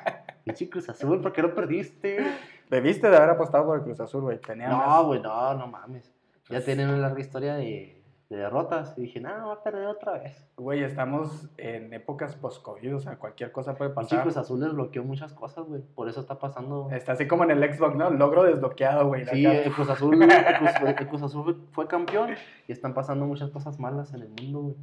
[0.45, 2.23] Pinche Cruz Azul, ¿por qué lo perdiste?
[2.69, 4.39] Debiste de haber apostado por el Cruz Azul, güey.
[4.55, 6.05] No, güey, no, no mames.
[6.49, 8.93] Ya Pues- tienen una larga historia de, de derrotas.
[8.95, 10.47] Y dije, no, va a perder otra vez.
[10.55, 14.21] Güey, estamos en épocas post-COVID, o sea, cualquier cosa puede Pinche pasar.
[14.21, 15.81] Cruz Azul desbloqueó muchas cosas, güey.
[15.81, 16.89] Por eso está pasando.
[16.91, 18.11] Está así como en el Xbox, ¿no?
[18.11, 19.25] Logro desbloqueado, güey.
[19.25, 22.35] Sí, el Cruz Azul, el Cruz, el Cruz Azul fue, fue campeón
[22.67, 24.75] y están pasando muchas cosas malas en el mundo, güey.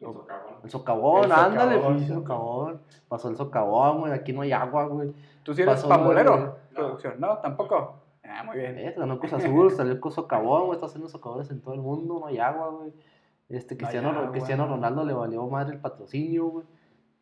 [0.00, 1.96] El socavón, El ándale, socavón.
[1.96, 2.80] pinche socavón.
[3.08, 4.12] Pasó el socavón, güey.
[4.12, 5.12] Aquí no hay agua, güey.
[5.42, 6.36] ¿Tú sí eres pasó, pambolero?
[6.36, 6.48] güey.
[6.74, 7.38] Producción, ¿no?
[7.38, 8.00] ¿Tampoco?
[8.24, 8.78] Ah, muy bien.
[8.78, 10.72] Eh, ganó Cruz Azul, salió el socavón, güey.
[10.74, 12.92] Está haciendo socavones en todo el mundo, no hay agua, güey.
[13.48, 14.30] Este, No Cristiano, agua.
[14.32, 16.66] Cristiano Ronaldo le valió madre el patrocinio, güey.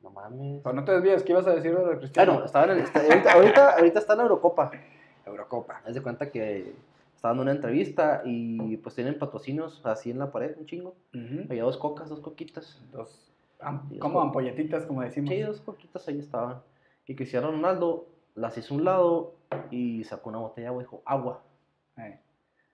[0.00, 0.60] No mames.
[0.62, 2.32] Pero no te desvíes, ¿qué ibas a decir de Cristiano?
[2.32, 4.70] Bueno, estaba en el, está- ahorita, ahorita, ahorita está en la Eurocopa.
[5.26, 5.80] Eurocopa.
[5.86, 6.74] Haz de cuenta que
[7.22, 10.96] está dando una entrevista y pues tienen patrocinios así en la pared, un chingo.
[11.14, 11.44] Ujú.
[11.48, 12.82] Había dos cocas, dos coquitas.
[12.90, 15.30] Dos, am- como ampolletitas, como decimos.
[15.30, 16.60] Sí, dos coquitas ahí estaban.
[17.06, 19.34] Y Cristiano Ronaldo las hizo a un lado
[19.70, 21.44] y sacó una botella de agua y dijo, agua.
[21.96, 22.18] Eh.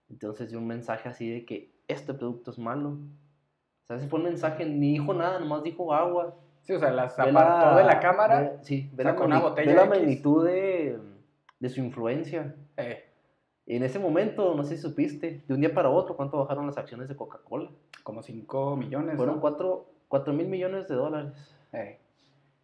[0.08, 2.92] Entonces dio un mensaje así de que este producto es malo.
[2.92, 6.34] O sea, ese fue un mensaje, ni dijo nada, nomás dijo agua.
[6.62, 8.40] Sí, o sea, las apartó la- de la cámara.
[8.40, 10.98] ve- sí, ve la, sacó una magni- botella ve la magnitud de,
[11.61, 12.54] de su influencia.
[12.78, 13.04] eh,
[13.76, 16.78] en ese momento, no sé si supiste, de un día para otro, ¿cuánto bajaron las
[16.78, 17.70] acciones de Coca-Cola?
[18.02, 19.16] como 5 millones.
[19.16, 19.85] Fueron ¿no?
[20.09, 21.33] 4 mil millones de dólares
[21.74, 21.98] Eh,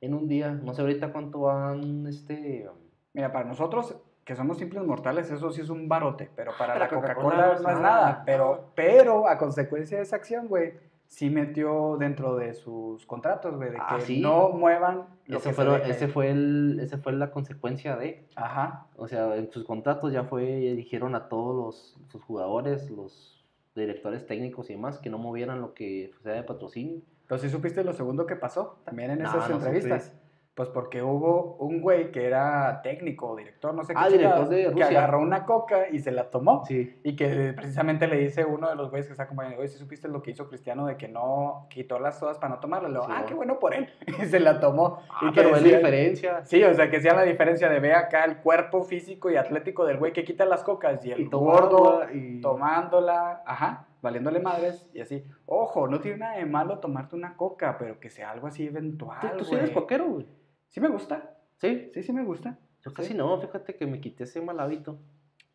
[0.01, 0.51] en un día.
[0.53, 2.67] No sé ahorita cuánto van, este...
[3.12, 6.85] Mira, para nosotros que somos simples mortales, eso sí es un barote, pero para Pero
[6.85, 8.23] la Coca-Cola Coca-Cola no no es nada.
[8.25, 10.73] Pero, pero a consecuencia de esa acción, güey,
[11.07, 14.21] sí metió dentro de sus contratos, güey, de Ah, que sí.
[14.21, 18.27] no muevan lo Ese que fue, se ese, fue el, ese fue la consecuencia de...
[18.37, 18.87] Ajá.
[18.97, 20.45] O sea, en sus contratos ya fue,
[20.77, 25.73] dijeron a todos los, sus jugadores, los directores técnicos y demás, que no movieran lo
[25.75, 27.01] que sea de patrocinio.
[27.27, 30.05] Pero sí supiste lo segundo que pasó también en No, esas no entrevistas.
[30.07, 30.17] supe.
[30.55, 34.49] Pues porque hubo un güey que era técnico o director, no sé qué, Ah, director
[34.77, 36.64] que agarró una coca y se la tomó.
[36.64, 37.01] Sí.
[37.03, 40.07] Y que precisamente le dice uno de los güeyes que está acompañando, oye, ¿sí supiste
[40.07, 42.88] lo que hizo Cristiano de que no quitó las sodas para no tomarla?
[42.88, 43.27] Le digo, Sí, ah, bueno.
[43.29, 43.88] qué bueno por él.
[44.23, 45.01] Y se la tomó.
[45.11, 46.45] Ah, y que pero es la decía- diferencia.
[46.45, 49.85] Sí, o sea, que sea la diferencia de ver acá el cuerpo físico y atlético
[49.85, 54.88] del güey que quita las cocas y el Y gordo y- tomándola, ajá, valiéndole madres
[54.95, 55.25] y así.
[55.47, 59.19] Ojo, no tiene nada de malo tomarte una coca, pero que sea algo así eventual,
[59.21, 60.27] ¿Tú, tú sí eres coquero, güey?
[60.75, 61.89] Sí me gusta, Sí.
[61.95, 62.59] sí, sí me gusta.
[62.83, 63.15] Yo casi Sí.
[63.15, 64.99] no, fíjate que me quité ese mal hábito.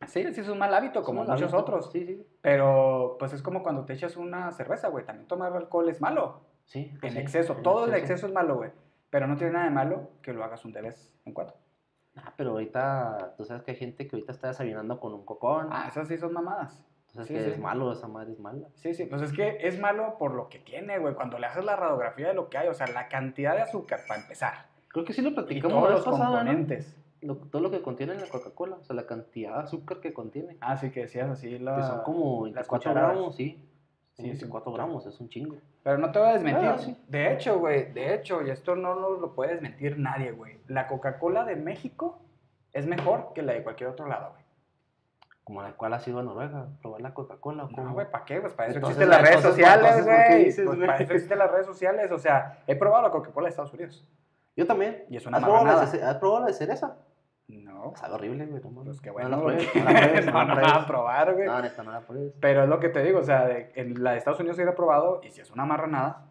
[0.08, 1.58] Sí, sí es un mal hábito, como mal muchos hábito.
[1.58, 1.92] otros.
[1.92, 2.26] Sí, sí.
[2.40, 5.04] Pero pues es como cuando te echas una cerveza, güey.
[5.06, 6.40] También tomar alcohol es malo.
[6.64, 7.54] Sí, En sí, exceso.
[7.58, 8.72] en Todo el exceso es malo, güey.
[9.10, 11.54] Pero no tiene nada de malo que lo hagas un de vez en cuando.
[12.16, 15.68] Ah, pero ahorita, tú sabes que hay gente que ahorita está desayunando con un cocón.
[15.70, 16.82] Ah, esas sí son mamadas.
[17.10, 18.70] Entonces sí, que es malo, esa madre es mala.
[18.76, 19.04] Sí, sí.
[19.06, 21.14] Pues es que es malo por lo que tiene, güey.
[21.14, 22.70] Cuando le haces la radiografía de lo que hay.
[22.70, 24.69] O sea, la cantidad de azúcar para empezar.
[24.90, 26.36] Creo que sí lo platicamos todos los pasada, ¿no?
[26.38, 26.96] componentes.
[27.22, 30.58] Lo- todo lo que contiene la Coca-Cola, o sea, la cantidad de azúcar que contiene.
[30.62, 31.60] Ah, sí que decías así.
[31.60, 31.76] La...
[31.76, 33.12] que son como las 24 cucharadas.
[33.18, 33.66] gramos, sí.
[34.14, 34.30] Sí, Sí, sí.
[34.32, 35.56] 24 gramos, es un chingo.
[35.84, 36.72] Pero no te voy a desmentir.
[36.80, 36.98] Sí.
[37.08, 40.58] De hecho, güey, de hecho, y esto no nos lo puede desmentir nadie, güey.
[40.68, 42.20] La Coca-Cola de México
[42.74, 44.44] es mejor que la de cualquier otro lado, güey.
[45.44, 47.68] Como la cual ha sido a Noruega, probar la Coca-Cola.
[47.76, 48.40] No, güey, ¿para qué?
[48.40, 50.78] Pues para eso Entonces, existen las redes sociales, entonces, ¿por qué güey.
[50.78, 52.12] Pues para eso existen las redes sociales.
[52.12, 54.06] O sea, he probado la Coca-Cola de Estados Unidos.
[54.60, 55.06] Yo también.
[55.10, 56.98] Y es una ¿Has probado, la de, ce- ¿Has probado la de cereza?
[57.48, 57.94] No.
[57.96, 58.62] Sabe horrible, güey.
[58.64, 58.84] No.
[58.84, 59.56] Pues qué No bueno, la güey.
[59.68, 61.48] pruebes, no la pruebes, No, no no la la vas a probar, güey.
[61.48, 62.34] No, neta, no la pruebes.
[62.40, 64.72] Pero es lo que te digo, o sea, de- en la de Estados Unidos la
[64.72, 66.26] he probado y si es una marranada.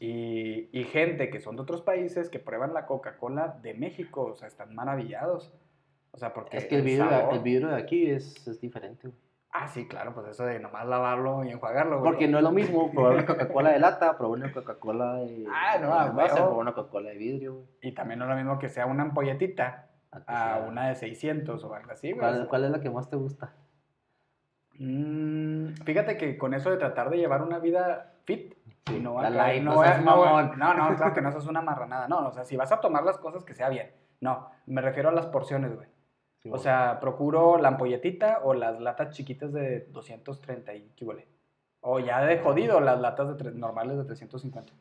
[0.00, 4.34] Y, y gente que son de otros países que prueban la Coca-Cola de México, o
[4.34, 5.52] sea, están maravillados.
[6.12, 8.60] O sea, porque Es que el vidrio, de, sabor- el vidrio de aquí es, es
[8.60, 9.18] diferente, güey.
[9.54, 12.10] Ah, sí, claro, pues eso de nomás lavarlo y enjuagarlo, güey.
[12.10, 15.46] Porque no es lo mismo probar una Coca-Cola de lata, probar una Coca-Cola de.
[15.52, 17.66] Ah, no, de a probar una Coca-Cola de vidrio, güey.
[17.82, 20.88] Y también no es lo mismo que sea una ampolletita A que a sea- una
[20.88, 22.20] de 600 o algo así, güey.
[22.20, 23.52] ¿Cuál, cuál es la que más te gusta?
[24.78, 28.54] Mm, fíjate que con eso de tratar de llevar una vida fit,
[28.86, 30.16] Sí, no, la acá, light, no, no a- seas no,
[30.56, 32.08] no, no, claro que no, eso es una marranada.
[32.08, 33.92] No, o sea, si vas a tomar las cosas, que sea bien.
[34.20, 35.88] No, me refiero a las porciones, güey.
[36.42, 36.62] Sí, O bueno.
[36.62, 41.26] sea, procuro la ampolletita o las latas chiquitas de 230 y qué.
[41.82, 44.72] O ya de jodido, las latas de tres- normales de 350.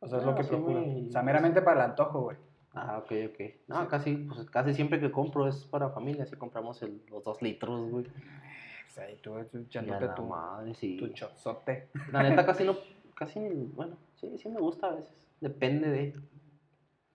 [0.00, 0.80] O sea, es lo Ah, que sí, procuro.
[0.80, 2.36] muy- O sea, meramente para el antojo, güey.
[2.74, 3.40] Ah, ok, ok.
[3.66, 7.40] No, casi, pues, casi siempre que compro es para familia, así compramos el- los dos
[7.40, 8.04] litros, güey.
[8.06, 10.96] O sea, y tú echándote tu, madre, sí.
[10.98, 11.88] tu chozote.
[12.12, 12.76] La neta casi no,
[13.14, 13.40] casi,
[13.74, 15.14] bueno, sí, sí me gusta a veces.
[15.40, 16.14] Depende de.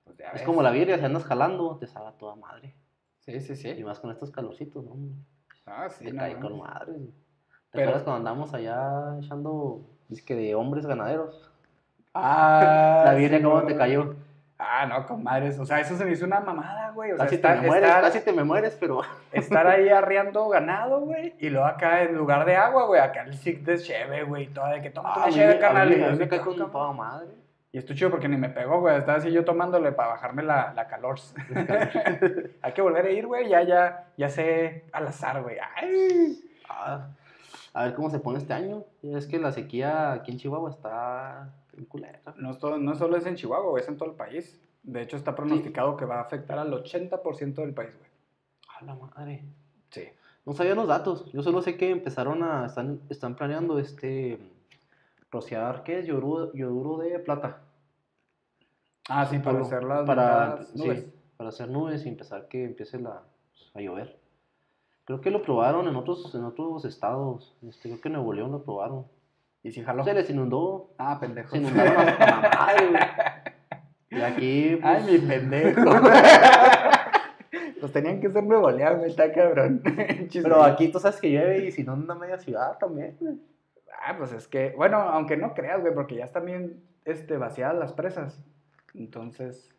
[0.06, 2.74] Pues Es como la birria, si andas jalando, te sabe a toda madre.
[3.26, 3.84] Sí, sí, Y sí.
[3.84, 4.96] más con estos calorcitos, ¿no?
[5.66, 6.94] Ah, sí, te no cae con madre.
[6.94, 7.00] ¿Te
[7.72, 11.50] Pero- acuerdas cuando andamos allá echando disque de hombres ganaderos?
[12.14, 14.16] Ah, la sí, ¿cómo no, te cayó?
[14.60, 15.58] Ah, no, con madres.
[15.60, 17.12] O sea, eso se me hizo una mamada, güey.
[17.12, 19.02] O sea, Casi estar, te me mueres, estar- casi te me mueres, pero.
[19.32, 21.34] estar ahí arriando ganado, güey.
[21.40, 24.48] Y luego acá, en lugar de agua, güey, acá el sick de cheve, güey.
[24.54, 25.88] Toda de que toma Ah, una a mí cheve, carnal.
[25.88, 26.72] a mí y me- cae "Ah, con cabrón".
[26.72, 27.28] toda madre.
[27.74, 28.98] Y esto chido porque ni me pegó, güey.
[28.98, 31.20] Estaba así yo tomándole para bajarme la, la calor.
[32.62, 33.50] Hay que volver a ir, güey.
[33.50, 35.58] Ya, ya, ya sé al azar, güey.
[35.76, 36.40] Ay.
[36.70, 37.10] Ah,
[37.74, 38.84] a ver cómo se pone este año.
[39.02, 42.20] Es que la sequía aquí en Chihuahua está en culera.
[42.38, 44.60] No, es todo- no solo es en Chihuahua, güey, es en todo el país.
[44.84, 48.10] De hecho, está pronosticado que va a afectar al 80% del país, güey.
[48.80, 49.44] A la madre.
[49.90, 50.04] Sí.
[50.46, 51.32] No sabía los datos.
[51.32, 52.68] Yo solo sé que empezaron a.
[52.68, 54.38] Están, están planeando este.
[55.34, 56.06] Rociar, ¿qué es?
[56.06, 57.62] Yoduro, yoduro de plata.
[59.10, 61.10] Ah, sí, para hacer las para, mentadas sí, nubes.
[61.36, 63.24] para hacer nubes y empezar que empiece la,
[63.74, 64.20] a llover.
[65.06, 67.58] Creo que lo probaron en otros, en otros estados.
[67.68, 69.08] Este, creo que en Nuevo León lo probaron.
[69.64, 70.04] Y si jaló.
[70.04, 70.92] Se les inundó.
[70.98, 71.50] Ah, pendejo.
[71.50, 73.02] Se inundaron hasta la madre, güey.
[74.12, 75.82] Y aquí, pues, Ay, mi pendejo.
[77.82, 79.82] Los tenían que hacer Nuevo León, güey, está cabrón.
[80.32, 83.36] Pero aquí tú sabes que llueve y si no, en una media ciudad también, güey.
[84.06, 87.76] Ah, pues es que, bueno, aunque no creas, güey, porque ya están bien este, vaciadas
[87.78, 88.44] las presas.
[88.94, 89.70] Entonces,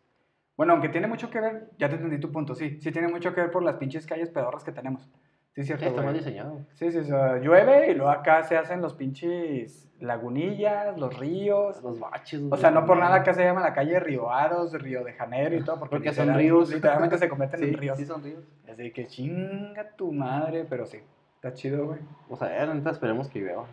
[0.57, 3.33] bueno, aunque tiene mucho que ver, ya te entendí tu punto, sí, sí tiene mucho
[3.33, 5.09] que ver por las pinches calles pedorras que tenemos.
[5.53, 6.65] Sí, cierto, está mal diseñado.
[6.73, 11.81] Sí, sí, o sea, llueve y luego acá se hacen los pinches lagunillas, los ríos.
[11.81, 15.05] Los baches, O sea, no por nada acá se llama la calle Río Aros, Río
[15.05, 16.73] de Janeiro y todo, porque, Porque son ríos.
[16.73, 17.97] Literalmente se convierten Sí, en ríos.
[17.97, 18.43] sí son ríos.
[18.69, 20.99] Así que chinga tu madre, pero sí,
[21.35, 21.99] está chido, güey.
[22.29, 23.65] O sea, eh, neta, esperemos que llueva.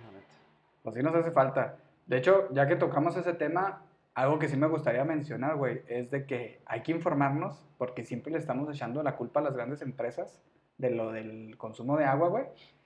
[0.83, 1.77] Pues sí nos hace falta.
[2.07, 3.83] De hecho, ya que tocamos ese tema,
[4.15, 8.33] algo que sí me gustaría mencionar, güey, es de que hay que informarnos, porque siempre
[8.33, 10.43] le estamos echando la culpa a las grandes empresas
[10.79, 12.45] de lo del consumo de agua, güey.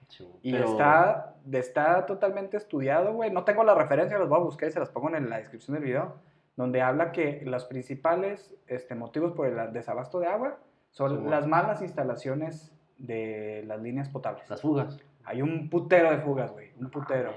[0.09, 3.31] Sí, Y pero- está, está totalmente estudiado, güey.
[3.33, 5.75] No tengo la referencia, las voy a buscar y se las pongo en la descripción
[5.75, 6.15] del video,
[6.55, 10.59] donde habla que los principales este, motivos por el desabasto de agua
[10.91, 11.31] son Sí, bueno.
[11.31, 14.49] las malas instalaciones de las líneas potables.
[14.49, 14.99] Las fugas.
[15.25, 17.33] Hay un putero de fugas, güey, un putero.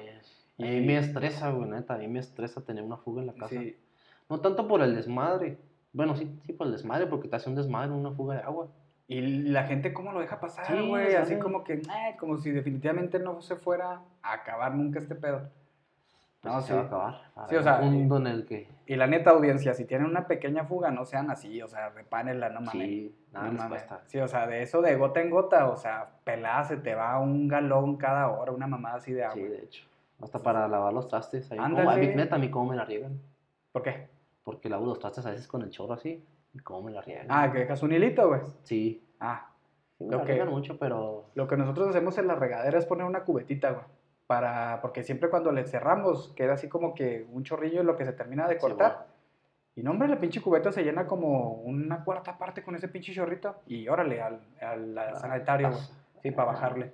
[0.59, 1.95] Y a mí me estresa, güey, neta.
[1.95, 3.47] A mí me estresa tener una fuga en la casa.
[3.59, 3.77] Sí,
[4.29, 5.57] No tanto por el desmadre.
[5.93, 8.67] Bueno, sí, sí por el desmadre, porque te hace un desmadre una fuga de agua.
[9.07, 12.51] Y la gente cómo lo deja pasar, Sí, güey, así como que, eh, como si
[12.51, 15.49] definitivamente no se fuera a acabar nunca este pedo.
[16.41, 16.73] Pues No, se sí.
[16.73, 17.21] va a acabar.
[17.49, 18.67] Sí, o sea, un mundo en el que.
[18.85, 22.49] Y la neta audiencia, si tienen una pequeña fuga, no sean así, o sea, repárenla,
[22.49, 22.87] no mames.
[22.87, 23.85] Sí, nada No mames.
[24.07, 27.17] Sí, o sea, de eso de gota en gota, o sea, pelada se te va
[27.19, 29.33] un galón cada hora, una mamada así de agua.
[29.35, 29.85] Sí, de hecho.
[30.21, 31.51] Hasta para lavar los trastes.
[31.51, 31.85] Ahí, Ándale.
[31.85, 33.19] como, a mí, neta, a mí cómo me la riegan.
[33.71, 34.09] ¿Por qué?
[34.43, 36.25] Porque lavo los trastes a veces con el chorro así.
[36.53, 37.27] Y cómo me la riegan.
[37.29, 38.41] Ah, que dejas un hilito, güey.
[38.63, 39.03] Sí.
[39.19, 39.49] Ah,
[39.97, 41.25] sí me Lo la que- mucho, pero.
[41.35, 43.83] lo que nosotros hacemos en la regadera es poner una cubetita, güey.
[44.27, 48.05] Para, porque siempre cuando le cerramos queda así como que un chorrillo en lo que
[48.05, 49.07] se termina de Sí, cortar.
[49.75, 53.13] Y no, hombre, la pinche cubeta se llena como una cuarta parte con ese pinche
[53.13, 53.55] chorrito.
[53.65, 55.81] Y órale, al, al, al sanitario, güey.
[56.21, 56.93] Sí, para bajarle.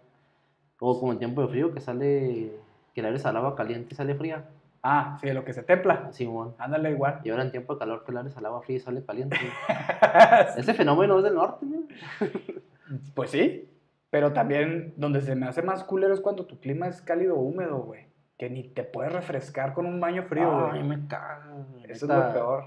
[0.80, 2.52] O como en tiempo de frío que sale.
[2.96, 4.46] Que le abres al agua caliente y sale fría.
[4.82, 6.12] Ah, sí, lo que se templa.
[6.12, 6.56] Simón.
[6.58, 7.20] Ándale igual.
[7.24, 9.36] Y ahora en tiempo de calor que le abres al agua fría y sale caliente.
[10.58, 11.84] Ese fenómeno es del norte, ¿no?
[13.16, 13.68] Pues sí,
[14.12, 17.40] pero también donde se me hace más culero es cuando tu clima es cálido o
[17.40, 18.06] húmedo, güey.
[18.38, 20.84] Que ni te puedes refrescar con un baño frío, Ay, güey.
[20.84, 21.48] me caga.
[21.88, 22.66] Eso es lo peor.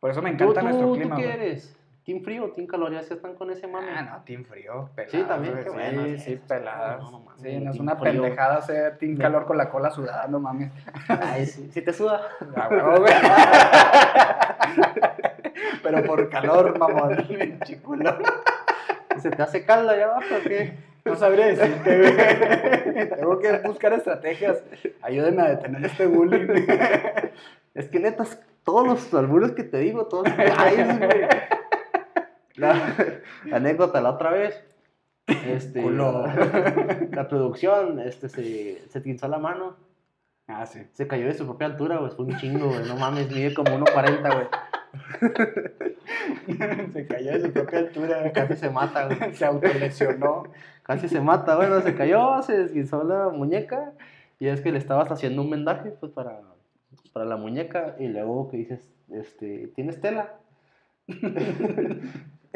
[0.00, 1.34] Por eso me ¿Tú, encanta tú, nuestro ¿Tú clima, qué güey.
[1.34, 1.78] eres?
[2.06, 2.92] ¿Team frío o team calor?
[2.92, 3.88] Ya se están con ese mame.
[3.90, 5.10] Ah, no, team frío, peladas.
[5.10, 7.02] Sí, también, qué sí, bueno, sí, sí, peladas.
[7.02, 8.22] no mames, sí, no es una frío.
[8.22, 10.70] pendejada ser team calor con la cola sudada, no mames.
[11.08, 12.20] Ay, sí, sí te suda.
[12.70, 13.12] Güey.
[15.82, 17.26] Pero por calor, mamón.
[17.64, 18.16] Chiculo.
[19.18, 20.74] ¿Se te hace caldo allá abajo o qué?
[21.04, 23.08] No sabría decirte, güey.
[23.08, 24.62] Tengo que buscar estrategias.
[25.02, 26.46] Ayúdenme a detener este bullying.
[27.74, 28.24] Es que neta,
[28.64, 31.26] todos los albures que te digo, todos caes, güey.
[32.56, 32.96] La,
[33.52, 34.62] anécdota la otra vez.
[35.26, 35.82] Este.
[37.12, 39.76] La producción este, se, se tinzó la mano.
[40.48, 40.80] Ah, sí.
[40.92, 42.12] Se cayó de su propia altura, güey.
[42.12, 42.86] Fue un chingo, güey.
[42.86, 44.46] No mames, mide como 1.40, güey.
[46.92, 48.32] Se cayó de su propia altura.
[48.32, 49.34] Casi se mata, güey.
[49.34, 50.44] Se autolesionó.
[50.84, 51.56] Casi se mata.
[51.56, 53.92] Bueno, se cayó, se desguizó la muñeca.
[54.38, 56.40] Y es que le estabas haciendo un vendaje, pues, para,
[57.12, 57.96] para la muñeca.
[57.98, 60.34] Y luego que dices, este, ¿tienes tela?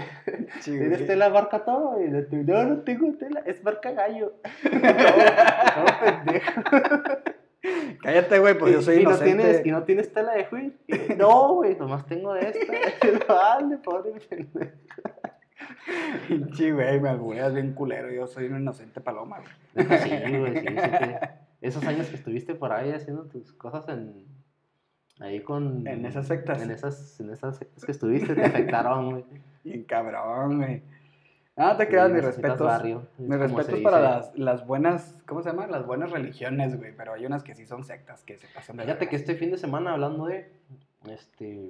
[0.60, 2.02] Sí, ¿Tienes tela marca todo?
[2.02, 4.34] Y le tú, no, no tengo tela, es marca gallo.
[4.72, 6.60] no, no, pendejo.
[8.02, 9.36] Cállate, güey, pues yo soy y, no inocente.
[9.36, 10.72] tienes, y no tienes tela de juiz.
[10.86, 12.72] Y, No, güey, nomás tengo de esta.
[13.28, 14.72] Vale, pobre pendejo.
[16.54, 18.10] Sí, güey, me albureas bien culero.
[18.10, 19.40] Yo soy un inocente paloma,
[19.74, 19.98] güey.
[19.98, 21.14] Sí, güey, sí, sí
[21.60, 24.26] Esos años que estuviste por ahí haciendo tus cosas en...
[25.18, 25.86] Ahí con...
[25.86, 26.62] En esas sectas.
[26.62, 29.24] En esas, en esas sectas que estuviste te afectaron, güey.
[29.64, 30.82] Bien cabrón, güey.
[31.56, 32.58] Ah, te Sí, quedan mis respetos.
[32.60, 35.66] barrio, mis respetos para las, las buenas, ¿cómo se llama?
[35.66, 36.94] Las buenas religiones, güey.
[36.96, 39.50] Pero hay unas que sí son sectas, que se pasan de Fíjate que este fin
[39.50, 40.50] de semana hablando de,
[41.08, 41.68] este,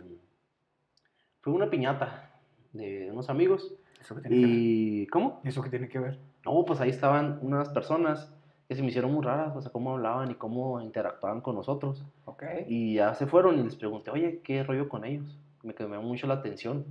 [1.41, 2.31] fue una piñata
[2.73, 4.55] de unos amigos ¿Eso qué tiene que ver?
[4.55, 5.41] y, ¿cómo?
[5.45, 6.19] ¿Eso qué tiene que ver?
[6.45, 8.33] No, pues ahí estaban unas personas
[8.69, 12.05] que se me hicieron muy raras, o sea, cómo hablaban y cómo interactuaban con nosotros.
[12.27, 12.45] Ok.
[12.69, 15.37] Y ya se fueron y les pregunté, oye, ¿qué rollo con ellos?
[15.65, 16.87] Me quedó mucho la atención.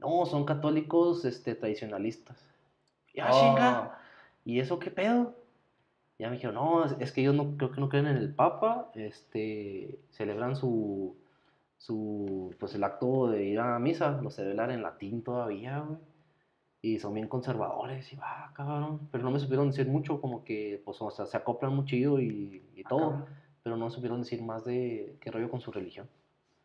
[0.00, 2.38] No, son católicos, este, tradicionalistas.
[3.14, 3.98] Ya, Oh, chinga.
[4.44, 5.34] ¿Y eso qué pedo?
[6.18, 8.90] Ya me dijeron, no, es, que ellos no creo que no creen en el Papa,
[8.94, 11.16] este, celebran su,
[11.78, 15.98] su, pues el acto de ir a misa, lo celebran en latín todavía, güey.
[16.82, 19.08] Y son bien conservadores, y va, cabrón.
[19.12, 22.18] Pero no me supieron decir mucho, como que, pues, o sea, se acoplan muy chido
[22.20, 23.26] y, y ah, todo.
[23.62, 26.08] Pero no supieron decir más de qué rollo con su religión.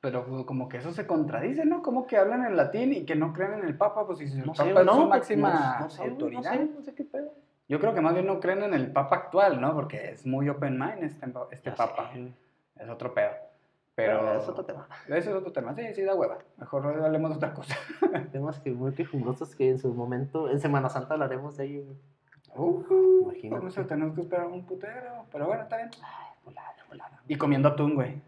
[0.01, 1.81] Pero como que eso se contradice, ¿no?
[1.81, 4.39] Como que hablan en latín y que no creen en el Papa, pues si el
[4.45, 6.51] No Papa sé, es no, su pues, máxima no- sé, autoridad.
[6.53, 7.33] Sé, no sé qué pedo.
[7.67, 9.73] Yo creo que más bien no creen en el Papa actual, ¿no?
[9.73, 12.11] Porque es muy open mind este, este Papa.
[12.13, 12.31] sé.
[12.75, 13.31] Es otro pedo.
[13.95, 14.87] Pero, Pero es otro tema.
[15.07, 15.73] Ese es otro tema.
[15.73, 16.37] Sí, sí, da hueva.
[16.57, 17.75] Mejor hablemos de otra cosa.
[18.31, 21.83] Temas que muy quejumbrosos que en su momento, en Semana Santa hablaremos de ello.
[21.85, 21.97] güey.
[22.57, 23.49] Uh, Imagínate.
[23.59, 25.25] Vamos a tener que esperar un putero.
[25.31, 25.89] Pero bueno, está bien.
[26.43, 27.21] Volada, volada.
[27.27, 28.21] Y comiendo atún, güey.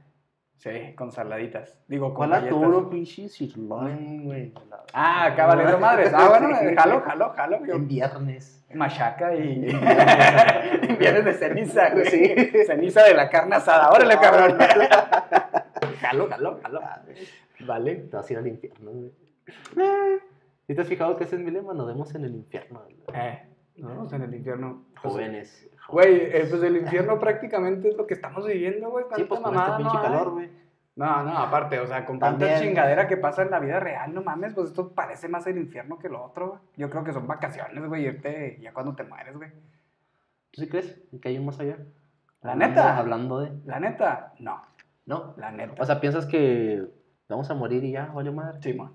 [0.57, 1.79] Sí, con saladitas.
[1.87, 4.53] Digo, con ¿Cuál aturo, pinche sirloin, güey?
[4.91, 6.11] Ah, acá valiendo madres.
[6.13, 7.65] Ah, bueno, eh, jalo, jalo, jalo.
[7.65, 8.65] Yo, En viernes.
[8.73, 9.59] machaca y
[10.99, 12.05] vienes de ceniza, güey.
[12.07, 12.35] Sí.
[12.65, 13.91] Ceniza de la carne asada.
[13.91, 14.57] Órale, cabrón.
[16.01, 16.81] jalo, jalo, jalo.
[17.59, 17.95] Vale.
[17.95, 19.11] Te vas a ir al infierno, güey.
[20.65, 21.75] ¿Sí te has fijado que ese es mi lema?
[21.75, 22.81] Nos vemos en el infierno.
[23.13, 23.43] Eh,
[23.75, 24.85] nos vemos en el infierno.
[25.03, 25.69] Jóvenes.
[25.89, 29.05] Güey, eh, pues el infierno prácticamente es lo que estamos viviendo, güey.
[29.15, 30.03] Sí, ¿Cuánta pues mamada este no pinche hay?
[30.13, 30.49] calor, güey.
[30.97, 34.23] No, no, aparte, o sea, con tanta chingadera que pasa en la vida real, no
[34.23, 36.59] mames, pues esto parece más el infierno que lo otro, güey.
[36.75, 39.51] Yo creo que son vacaciones, güey, irte ya cuando te mueres, güey.
[40.51, 41.77] ¿Tú sí crees que hay un más allá?
[42.41, 42.97] ¿La Hablando- neta?
[42.97, 43.51] Hablando de.
[43.65, 44.59] La neta, no,
[45.05, 45.35] No.
[45.38, 45.81] la neta.
[45.81, 46.83] O sea, piensas que
[47.29, 48.59] vamos a morir y ya, vale madre.
[48.61, 48.91] sí, man.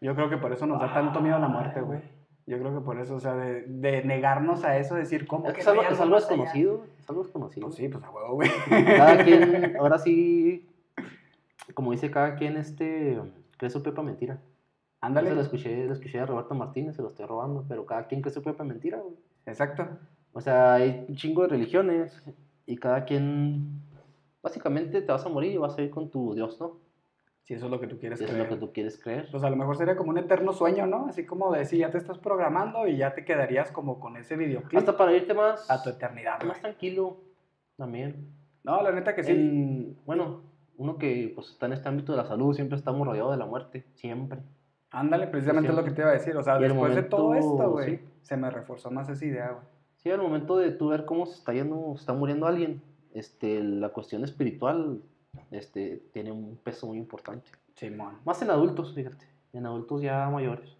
[0.00, 2.00] Yo creo que por eso nos da tanto miedo la muerte, güey.
[2.46, 5.52] Yo creo que por eso, o sea, de, de negarnos a eso, decir, ¿cómo Es
[5.52, 6.26] que que es algo, es algo allá?
[6.26, 7.66] desconocido, es algo desconocido.
[7.66, 8.50] Pues sí, pues a huevo, güey.
[8.68, 10.68] Cada quien, ahora sí,
[11.72, 13.18] como dice cada quien, este,
[13.56, 14.40] cree su propia mentira.
[15.00, 15.28] Ándale.
[15.28, 18.20] Eso lo escuché, lo escuché a Roberto Martínez, se lo estoy robando, pero cada quien
[18.20, 19.14] cree su propia mentira, güey.
[19.46, 19.88] Exacto.
[20.32, 22.22] O sea, hay un chingo de religiones
[22.66, 23.80] y cada quien,
[24.42, 26.83] básicamente te vas a morir y vas a ir con tu Dios, ¿no?
[27.44, 28.50] Si eso es lo que tú quieres Si eso es creer.
[28.50, 29.28] lo que tú quieres creer.
[29.30, 31.06] Pues a lo mejor sería como un eterno sueño, ¿no?
[31.08, 34.36] Así como de si ya te estás programando y ya te quedarías como con ese
[34.36, 36.48] videoclip Hasta para irte más, a tu eternidad, güey.
[36.48, 37.18] más tranquilo
[37.76, 38.28] también.
[38.64, 39.32] No, la neta que sí.
[39.32, 40.40] En- bueno,
[40.78, 43.46] uno que pues, está en este ámbito de la salud siempre estamos rodeados de la
[43.46, 44.40] muerte, siempre.
[44.90, 46.36] Ándale, precisamente es lo que te iba a decir.
[46.36, 48.04] O sea, Y después de todo momento, esto, güey, sí.
[48.22, 49.64] se me reforzó más esa idea, güey.
[49.96, 52.80] Sí, al momento de tú ver cómo se está yendo, se está muriendo alguien,
[53.12, 55.02] este, la cuestión espiritual
[55.50, 57.50] este, tiene un peso muy importante.
[57.74, 58.18] Simón.
[58.24, 60.76] Más en adultos, fíjate, en adultos ya mayores.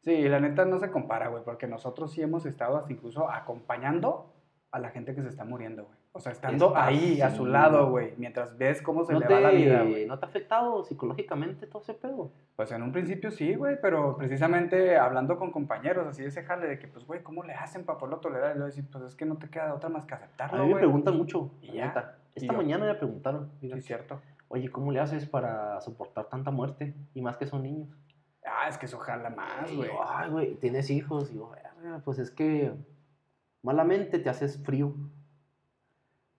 [0.00, 4.32] Sí, la neta no se compara, güey, porque nosotros sí hemos estado hasta incluso acompañando
[4.72, 5.96] a la gente que se está muriendo, güey.
[6.14, 8.06] O sea, estando Está ahí, a su lado, güey.
[8.08, 10.04] güey, mientras ves cómo se ¿No le te, va la vida, güey.
[10.06, 12.30] ¿No te ha afectado psicológicamente todo ese pedo?
[12.54, 16.78] Pues en un principio sí, güey, pero precisamente hablando con compañeros, así ese jale de
[16.78, 18.50] que, pues, güey, ¿cómo le hacen para poderlo tolerar?
[18.50, 20.58] Y luego decir, pues es que no te queda de otra más que A aceptarlo,
[20.58, 20.82] mí me güey.
[20.82, 21.86] preguntan mucho, Y ya.
[21.86, 22.18] neta.
[22.34, 22.56] Esta yo.
[22.58, 24.20] mañana me preguntaron, Sí, fíjate, es cierto.
[24.48, 26.94] oye, ¿cómo le haces para soportar tanta muerte?
[27.14, 27.88] Y más que son niños.
[28.44, 29.90] Ah, es que eso jala más, güey.
[30.06, 31.30] Ay, güey, tienes hijos.
[31.30, 32.72] Y yo, "Verga, pues es que
[33.62, 34.94] malamente te haces frío.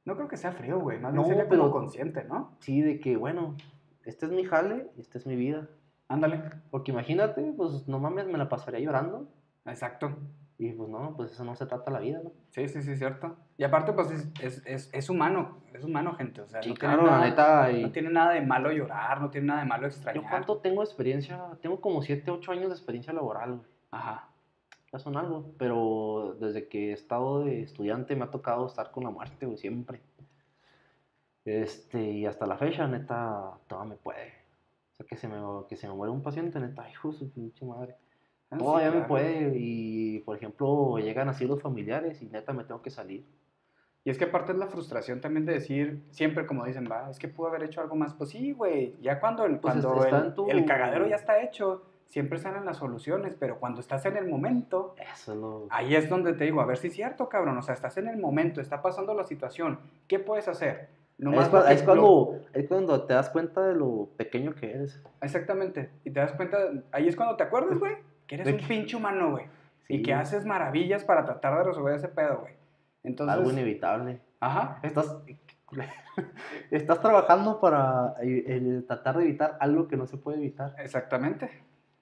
[0.05, 0.99] No creo que sea frío, güey.
[0.99, 2.57] Más No, bien sería pero- como consciente, ¿no?
[2.59, 3.55] Sí, de que, bueno,
[4.03, 5.69] este es mi jale y esta es mi vida.
[6.09, 6.41] Ándale.
[6.71, 9.29] Porque imagínate, pues no mames, me la pasaría llorando.
[9.65, 10.17] Exacto.
[10.65, 12.31] Y pues no, pues eso no se trata la vida, ¿no?
[12.51, 13.35] Sí, sí, sí, cierto.
[13.57, 15.57] Y aparte, pues es, es, es, es humano.
[15.73, 16.39] Es humano, gente.
[16.41, 17.71] O sea, Sí, no, tiene claro, nada, neta.
[17.71, 20.23] y no tiene nada de malo llorar, no tiene nada de malo Yo extrañar.
[20.29, 23.67] cuánto tengo experiencia, tengo como 7, 8 años de experiencia laboral, güey.
[23.91, 24.29] Ajá.
[24.93, 29.03] Ya son algo, pero desde que he estado de estudiante me ha tocado estar con
[29.03, 30.01] la muerte, güey, siempre.
[31.45, 34.27] Este, y hasta la fecha, neta, todavía me puede.
[34.93, 35.35] O sea, que se me,
[35.67, 37.95] que se me muere un paciente, neta, hijo de su pinche madre.
[38.53, 42.63] Ah, sí, Todavía me puede, y por ejemplo, llegan así los familiares y neta me
[42.63, 43.25] tengo que salir.
[44.05, 47.19] Y es que aparte es la frustración también de decir, siempre como dicen, va, es
[47.19, 48.13] que pudo haber hecho algo más.
[48.13, 51.83] Pues sí, güey, ya cuando, el, Pues cuando el, tu- el cagadero ya está hecho,
[52.09, 55.67] siempre salen las soluciones, pero cuando estás en el momento, Eso es lo.
[55.69, 58.07] ahí es donde te digo, a ver si es cierto, cabrón, o sea, estás en
[58.09, 59.79] el momento, está pasando la situación,
[60.09, 60.89] ¿qué puedes hacer?
[61.17, 65.01] Nomás es, que- es cuando, es cuando te das cuenta de lo pequeño que eres.
[65.21, 66.57] Exactamente, y te das cuenta,
[66.91, 67.93] ahí es cuando te acuerdas, güey,
[68.37, 69.45] que eres un que- pinche humano, güey,
[69.89, 72.53] y Sí, que haces maravillas para tratar de resolver ese pedo, güey.
[73.03, 74.21] Entonces, algo inevitable.
[74.39, 75.17] ajá, Estás,
[76.71, 80.75] estás trabajando para eh, eh, tratar de evitar algo que no se puede evitar.
[80.77, 81.49] exactamente,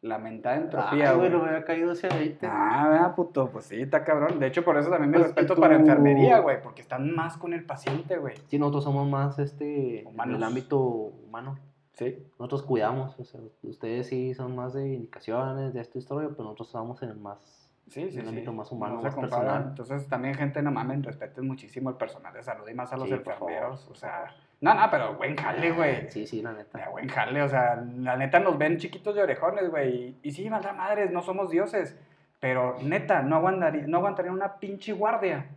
[0.01, 1.29] la mentada entropía, Ay, güey.
[1.29, 2.47] me había caído ese aceite.
[2.49, 4.39] Ah, vea, puto, pues sí, está cabrón.
[4.39, 7.37] De hecho, por eso también me Pues respeto tú- para enfermería, güey, porque están más
[7.37, 8.35] con el paciente, güey.
[8.47, 10.37] Sí, nosotros somos más este, en Humanos.
[10.37, 11.59] el ámbito humano.
[12.01, 12.17] Sí.
[12.39, 16.69] Nosotros cuidamos, o sea, ustedes sí son más de indicaciones, de esta historia, pero nosotros
[16.69, 17.69] estamos en el más...
[17.89, 18.29] Sí, sí, En el sí.
[18.29, 19.65] ámbito más humano, No más personal.
[19.69, 23.07] Entonces, también, gente, no mamen, respeten muchísimo al personal de salud y más a los
[23.07, 23.87] Sí, enfermeros.
[23.91, 26.09] O sea, no, no, pero buen jale, güey.
[26.09, 26.89] Sí, sí, la neta.
[26.89, 30.17] Buen jale, o sea, la neta nos ven chiquitos de orejones, güey.
[30.23, 31.95] Y, y sí, maldad madres, no somos dioses.
[32.39, 35.49] Pero neta, no aguantaría, no aguantaría una pinche guardia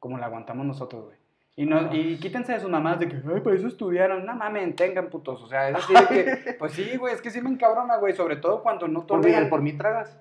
[0.00, 1.16] como la aguantamos nosotros, güey.
[1.54, 4.24] Y, no, y quítense de sus mamás de que, ay, para eso estudiaron.
[4.24, 5.42] No mamen, tengan putos.
[5.42, 8.14] O sea, es así de que, pues sí, güey, es que sí me encabrona, güey.
[8.14, 9.48] Sobre todo cuando no Por mí, toleran.
[9.50, 10.18] por mí tragas.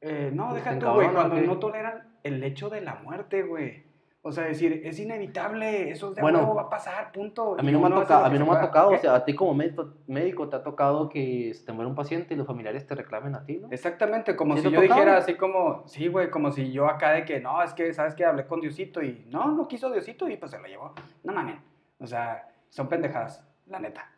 [0.00, 3.84] Eh, no, ¿Te deja tú, güey, cuando no toleran el hecho de la muerte, güey.
[4.26, 7.56] O sea, decir, es inevitable, eso de Bueno, huevo va a pasar, punto.
[7.58, 8.96] A mí no me lo a mí que no me ha tocado, ¿Qué?
[8.96, 11.94] o sea, a ti como médico, médico te ha tocado que se te muere un
[11.94, 13.68] paciente y los familiares te reclamen a ti, ¿no?
[13.70, 14.94] Exactamente, como ¿Sí si yo tocado?
[14.94, 18.14] dijera así como, sí, güey, como si yo acá de que, no, es que, ¿sabes
[18.14, 18.24] qué?
[18.24, 20.94] Hablé con Diosito y, no, no quiso Diosito y pues se lo llevó.
[21.22, 21.56] No mames.
[21.98, 24.10] O sea, son pendejadas, la neta.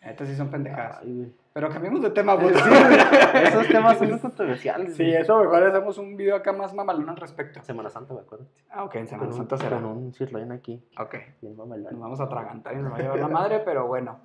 [0.00, 0.98] La neta sí son pendejadas.
[1.02, 1.32] Ay, güey.
[1.52, 2.54] Pero cambiemos de tema, güey.
[2.54, 4.94] Esos temas son controversiales.
[4.96, 7.60] Sí, eso mejor hacemos un video acá más mamalón al respecto.
[7.64, 8.46] Semana Santa, me acuerdo.
[8.70, 9.76] Ah, ok, en Semana Santa será.
[9.76, 11.92] Con un sirloin aquí, Ok, bien mamalón.
[11.92, 14.20] nos vamos a atragantar y nos va a llevar la madre, pero bueno.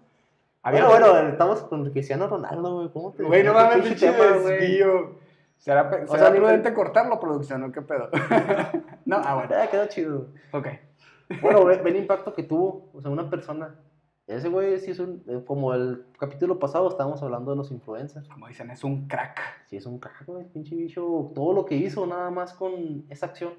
[0.64, 2.90] Pero bueno, estamos con Cristiano Ronaldo, güey.
[2.90, 4.58] ¿Cómo te Güey, no mames, pinche tema, güey?
[4.60, 5.16] desvío.
[5.58, 8.10] ¿Será, pe- O será sea, ni- prudente cortarlo, producción, o qué pedo?
[9.06, 9.50] no, ah, bueno.
[9.60, 10.28] Ah, quedó chido.
[10.52, 10.68] Ok.
[11.42, 13.76] Bueno, ve, ve el impacto que tuvo, o sea, una persona.
[14.28, 18.28] Ese güey sí es un, eh, como el capítulo pasado estábamos hablando de los influencers.
[18.28, 19.40] Como dicen, es un crack.
[19.68, 21.32] Sí es un crack, güey, pinche bicho.
[21.36, 23.54] Todo lo que hizo nada más con esa acción.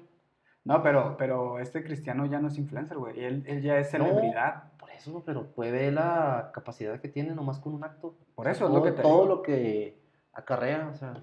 [0.65, 3.23] No, pero, pero este cristiano ya no es influencer, güey.
[3.23, 4.05] Él, él ya es No.
[4.05, 4.73] celebridad.
[4.77, 8.15] Por eso, pero puede ver la capacidad que tiene nomás con un acto.
[8.35, 9.35] Por eso es todo, lo que te Todo digo.
[9.35, 9.97] lo que
[10.33, 11.13] acarrea, o sea.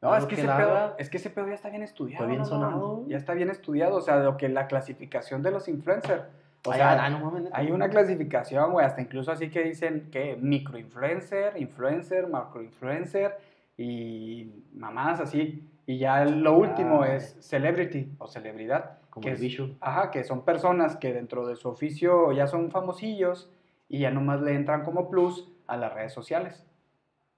[0.00, 2.24] No, es que, ese pedo, es que ese pedo ya está bien estudiado.
[2.24, 2.44] Está bien ¿no?
[2.46, 3.04] sonado.
[3.06, 6.24] Ya está bien estudiado, o sea, lo que la clasificación de los influencers.
[6.66, 7.04] O ay, sea,
[7.52, 13.36] hay una clasificación, güey, hasta incluso así que dicen que microinfluencer, influencer, macroinfluencer
[13.76, 15.70] y mamás así.
[15.86, 17.14] Y ya lo último Ah.
[17.14, 18.98] es celebrity o celebridad.
[19.10, 19.76] Como que el es- bicho.
[19.80, 23.52] Ajá, que son personas que dentro de su oficio ya son famosillos
[23.88, 26.64] y ya nomás le entran como plus a las redes sociales.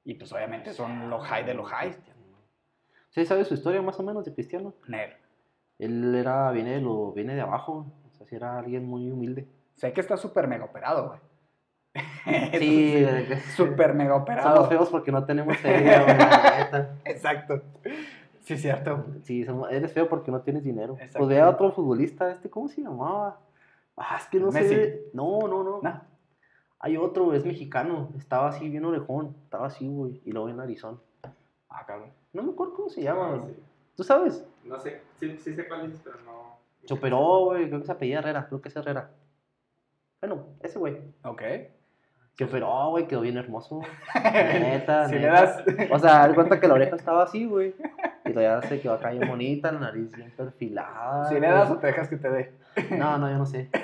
[0.04, 1.96] Y pues obviamente son lo high de lo high.
[3.10, 4.72] ¿Sí sabes su historia más o menos de Cristiano?
[4.86, 5.14] Nerd.
[5.78, 7.86] Él era, viene de lo, viene de abajo,
[8.28, 9.46] sea, sí era alguien muy humilde.
[9.74, 11.20] Sé que está súper mega operado, güey.
[12.58, 13.06] Sí,
[13.56, 14.68] Súper mega Somos operado.
[14.68, 16.96] feos porque no tenemos neta.
[17.04, 17.62] Exacto.
[18.42, 19.04] Sí, cierto.
[19.22, 20.96] Sí, somos- eres feo porque no tienes dinero.
[21.16, 23.40] Pues vea otro futbolista, este, ¿cómo se llamaba?
[23.96, 24.68] Ah, es que no Messi.
[24.74, 25.04] sé.
[25.14, 25.80] No, no, no.
[25.82, 26.00] No.
[26.78, 28.10] Hay otro, es mexicano.
[28.18, 29.34] Estaba así bien orejón.
[29.44, 30.20] Estaba así, güey.
[30.24, 30.98] Y luego en Arizona.
[31.68, 32.10] Ah, cabrón.
[32.32, 33.48] No me acuerdo cómo se llama, No.
[33.96, 34.46] ¿Tú sabes?
[34.64, 36.55] No sé, sí, sí sé cuál es, pero no.
[36.86, 37.68] Se operó, güey.
[37.68, 38.46] Creo que se apellida Herrera.
[38.46, 39.10] Creo que es Herrera.
[40.20, 40.96] Bueno, ese güey.
[41.22, 41.42] Ok.
[42.36, 43.06] Se operó, güey.
[43.06, 43.80] Quedó bien hermoso.
[44.14, 45.26] Neta, si neta.
[45.26, 45.62] le das.
[45.90, 47.74] O sea, haz cuenta que la oreja estaba así, güey.
[48.24, 51.28] Y todavía se quedó acá bien bonita, la nariz bien perfilada.
[51.28, 52.52] Si le das o te dejas que te dé.
[52.90, 53.70] No, no, yo no sé.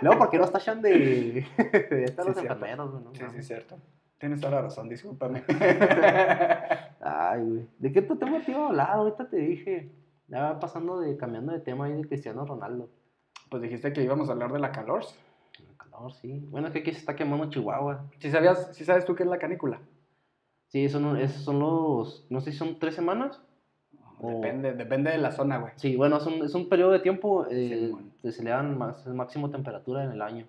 [0.00, 1.46] Luego, ¿por qué nos tachan de,
[1.90, 3.04] de estar Sí, los enfermeros, güey?
[3.04, 3.78] No Sí, sí, cierto.
[4.18, 5.42] Tienes toda la razón, discúlpame.
[7.14, 7.66] Ay, güey.
[7.78, 8.90] ¿De qué otro tema te iba a hablar?
[8.90, 9.90] Ahorita te dije.
[10.28, 12.88] Ya va pasando de, cambiando de tema ahí de Cristiano Ronaldo.
[13.50, 15.02] Pues dijiste que íbamos a hablar de la calor.
[15.58, 16.46] El calor, sí.
[16.50, 18.06] Bueno, es que aquí se está quemando Chihuahua.
[18.18, 19.80] ¿Sí, sabías, sí sabes tú qué es la canícula?
[20.68, 23.42] Sí, son, esos son los, no sé si son tres semanas.
[24.20, 25.72] O- Depende, depende de la zona, güey.
[25.76, 27.92] Sí, bueno, es un, es un periodo de tiempo eh,
[28.22, 30.46] que se le dan más, máximo temperatura en el año.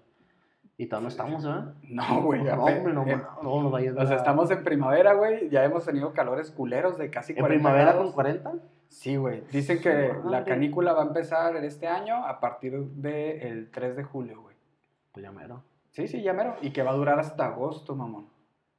[0.77, 1.73] Y todavía no estamos, ¿verdad?
[1.83, 2.43] No, güey.
[2.43, 5.49] No, hombre, no, eh, ma- no, no vayas O sea, estamos en primavera, güey.
[5.49, 8.05] Ya hemos tenido calores culeros de casi ¿En 40 primavera grados.
[8.05, 8.53] con 40?
[8.89, 9.43] Sí, güey.
[9.51, 14.03] Dicen que Su la canícula va a empezar este año a partir del 3 de
[14.03, 14.55] julio, güey.
[15.11, 15.63] Pues ya mero.
[15.91, 16.55] Sí, sí, ya mero.
[16.61, 18.27] Y que va a durar hasta agosto, mamón.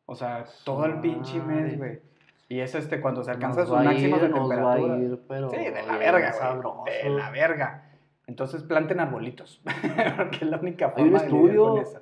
[0.07, 2.01] O sea, todo el pinche mes, güey.
[2.49, 4.99] Y es este cuando se alcanza Nos máximos ir, de temperatura.
[4.99, 6.75] ir, pero Sí, de la verga, sabroso.
[6.81, 7.03] güey.
[7.05, 7.84] De la verga.
[8.27, 9.61] Entonces planten arbolitos.
[10.17, 12.01] Porque es la única Hay un forma de lidiar estudio.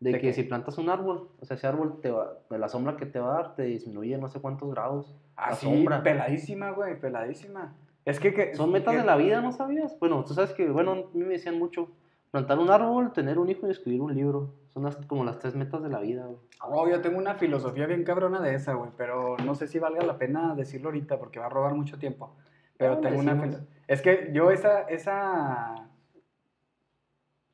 [0.00, 2.68] De ¿De que si plantas un árbol, o sea, ese árbol, te va, de la
[2.68, 5.14] sombra que te va a dar, te disminuye no sé cuántos grados.
[5.36, 6.02] Así, sombra.
[6.02, 7.72] peladísima, güey, peladísima.
[8.04, 9.96] Es que, que Son metas que- de la vida, ¿no sabías?
[10.00, 11.88] Bueno, tú sabes que, bueno, a mí me decían mucho,
[12.32, 14.50] plantar un árbol, tener un hijo y escribir un libro.
[14.74, 16.38] Son las, como las tres metas de la vida, güey.
[16.62, 20.04] Oh, yo tengo una filosofía bien cabrona de esa, güey, pero no sé si valga
[20.04, 22.34] la pena decirlo ahorita porque va a robar mucho tiempo.
[22.76, 23.60] Pero Ah, tengo una decimos.
[23.92, 25.86] Es que yo esa, esa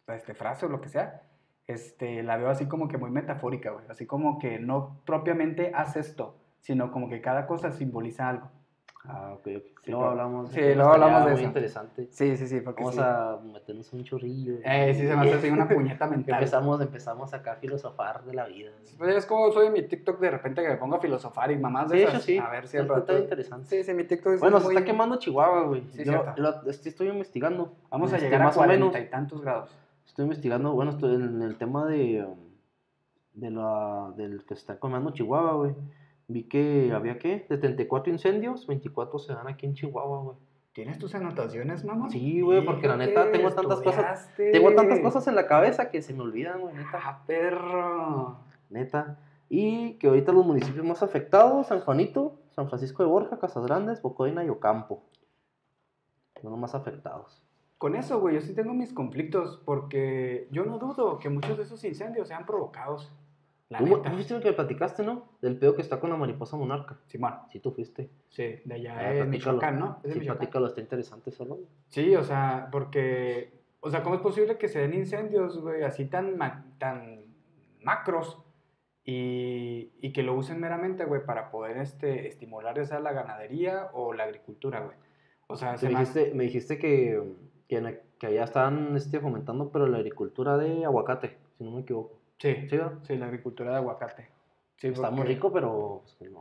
[0.06, 1.22] este, frase o lo que sea,
[1.66, 3.84] este, la veo así como que muy metafórica, güey.
[3.88, 8.52] Así como que no propiamente haz esto, sino como que cada cosa simboliza algo.
[9.10, 9.44] Ah, ok.
[9.44, 10.50] Sí, luego hablamos.
[10.50, 11.48] sí, luego hablamos de muy eso.
[11.48, 12.08] interesante.
[12.10, 13.00] Sí, sí, sí, porque Vamos sí.
[13.02, 14.58] a meternos un chorrillo.
[14.62, 16.34] Eh, sí se me hace así una puñeta mental.
[16.38, 18.70] Empezamos, empezamos acá a filosofar de la vida.
[18.98, 21.56] Pues es como soy en mi TikTok de repente que me pongo a filosofar y
[21.56, 22.14] mamás de Sí, esas.
[22.16, 22.38] eso sí.
[22.38, 23.66] A ver si está interesante.
[23.68, 25.86] Sí, sí, mi TikTok es Bueno, se está quemando Chihuahua, güey.
[25.90, 27.72] Sí, Yo lo- estoy investigando.
[27.90, 29.74] Vamos a Este, llegar a cuarenta y tantos grados.
[30.06, 32.26] Estoy investigando, bueno, estoy en el tema de,
[33.32, 35.74] de la, del que se está quemando Chihuahua, güey.
[36.28, 37.46] Vi que había, ¿qué?
[37.48, 40.36] De 34 incendios, 24 se dan aquí en Chihuahua, güey.
[40.74, 42.08] ¿Tienes tus anotaciones, mamá?
[42.10, 46.02] Sí, güey, porque la neta tengo tantas cosas- Tengo tantas cosas en la cabeza que
[46.02, 47.00] se me olvidan, güey, neta.
[47.02, 48.36] Ah, perro.
[48.70, 49.18] Neta.
[49.48, 54.02] Y que ahorita los municipios más afectados, San Juanito, San Francisco de Borja, Casas Grandes,
[54.02, 55.02] Bocoina y Ocampo.
[56.40, 57.42] Son los más afectados.
[57.78, 61.62] Con eso, güey, yo sí tengo mis conflictos porque yo no dudo que muchos de
[61.64, 63.10] esos incendios sean provocados.
[63.70, 64.02] La ¿Tú, neta.
[64.08, 65.28] tú fuiste el que platicaste, ¿no?
[65.42, 66.98] Del pedo que está con la mariposa monarca.
[67.06, 68.08] Simón, Sí, tú fuiste.
[68.30, 69.26] sí, de allá Ah, platícalo.
[69.30, 70.00] Michoacán, ¿no?
[70.04, 70.38] Es Sí, Michoacán.
[70.38, 71.66] platícalo, está interesante ese rollo.
[71.88, 76.06] Sí, o sea, porque, o sea, ¿cómo es posible que se den incendios, güey, así
[76.06, 77.24] tan, ma- tan
[77.82, 78.42] macros
[79.04, 84.12] y, y que lo usen meramente, güey, para poder este, estimular sea la ganadería o
[84.12, 84.96] la agricultura, güey?
[85.46, 87.22] O sea, Me se me dijiste, me dijiste que,
[87.68, 92.17] que, que allá están este, fomentando, pero la agricultura de aguacate, si no me equivoco.
[92.38, 92.68] Sí,
[93.02, 94.28] ¿Sí, la agricultura de aguacate.
[94.76, 96.38] Sí, Está muy rico, pero pues, no.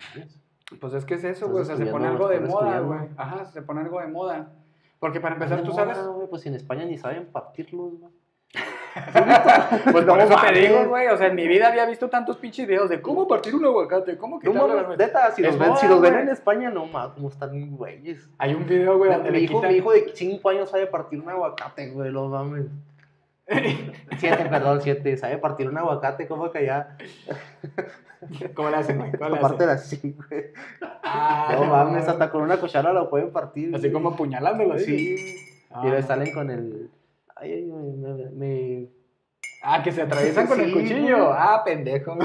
[0.79, 3.09] Pues es que es eso, güey, o sea, se pone algo de moda, güey.
[3.17, 4.51] Ajá, se pone algo de moda.
[4.99, 5.97] Porque para empezar, tú moda, sabes...
[6.29, 8.11] pues en España ni saben partirlos, güey.
[9.91, 12.37] Pues por No eso te digo, güey, o sea, en mi vida había visto tantos
[12.37, 15.87] pinches videos de cómo partir un aguacate, cómo No quitarle neta, si los, ven, si
[15.87, 18.27] los ven en España, no mames, cómo están güeyes.
[18.39, 19.71] Hay un video, güey, donde Mi hijo, quitan...
[19.71, 22.65] mi hijo de 5 años sabe partir un aguacate, güey, no mames.
[23.47, 25.17] 7, perdón, 7.
[25.17, 26.97] Sabe partir un aguacate, como que ya.
[28.53, 29.11] ¿Cómo le hacen, güey?
[29.11, 29.69] ¿Cómo Aparte hacen?
[29.99, 30.45] así, güey.
[31.03, 33.73] Ah, No mames, hasta con una cuchara lo pueden partir.
[33.75, 35.17] Así como apuñalándolo, ¿sí?
[35.17, 35.35] Sí.
[35.71, 36.89] Ah, y le salen con el.
[37.35, 37.65] Ay, ay,
[38.33, 38.87] me,
[39.63, 41.17] Ah, que se atraviesan con el cuchillo.
[41.25, 41.29] güey.
[41.37, 42.17] Ah, pendejo.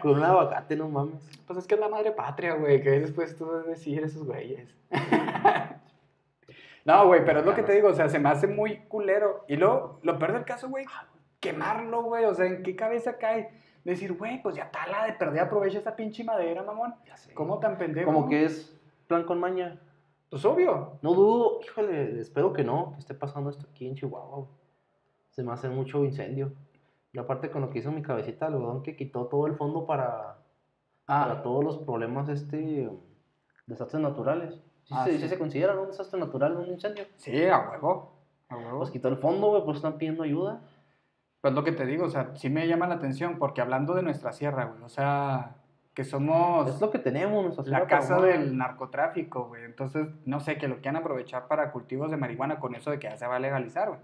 [0.00, 1.20] Con un aguacate, no mames.
[1.46, 2.80] Pues es que es la madre patria, güey.
[2.82, 4.68] Que después tú decir esos güeyes.
[6.84, 7.88] no, güey, pero es lo que te digo.
[7.88, 9.44] O sea, se me hace muy culero.
[9.48, 10.84] Y luego, lo peor del caso, güey,
[11.40, 12.24] quemarlo, güey.
[12.24, 13.50] O sea, ¿en qué cabeza cae?
[13.84, 16.94] Decir, güey, pues ya tala de perder, aprovecha esa pinche madera, mamón.
[17.04, 17.34] Ya sé.
[17.34, 18.06] ¿Cómo tan pendejo?
[18.12, 19.80] Como que es plan con maña.
[20.30, 20.98] Pues obvio.
[21.02, 24.46] No dudo, híjole, espero que no, que esté pasando esto aquí en Chihuahua.
[25.30, 26.52] Se me hace mucho incendio.
[27.12, 29.84] Y aparte con lo que hizo mi cabecita de algodón que quitó todo el fondo
[29.84, 30.38] para,
[31.04, 32.88] para Ah, todos los problemas este
[33.66, 34.62] desastres naturales.
[34.84, 35.18] Sí, Ah, se, sí.
[35.20, 37.04] sí se considera un desastre natural, un incendio.
[37.16, 38.12] sí, a huevo.
[38.48, 38.78] A huevo.
[38.78, 40.60] Pues quitó el fondo, güey, pues están pidiendo ayuda.
[41.40, 44.02] Pues lo que te digo, o sea, sí me llama la atención, porque hablando de
[44.02, 45.56] nuestra sierra, güey, o sea,
[45.94, 49.64] que somos Es lo que tenemos, nuestra la ciudad casa del narcotráfico, güey.
[49.64, 53.08] Entonces, no sé, que lo quieran aprovechar para cultivos de marihuana con eso de que
[53.08, 54.00] ya se va a legalizar, güey.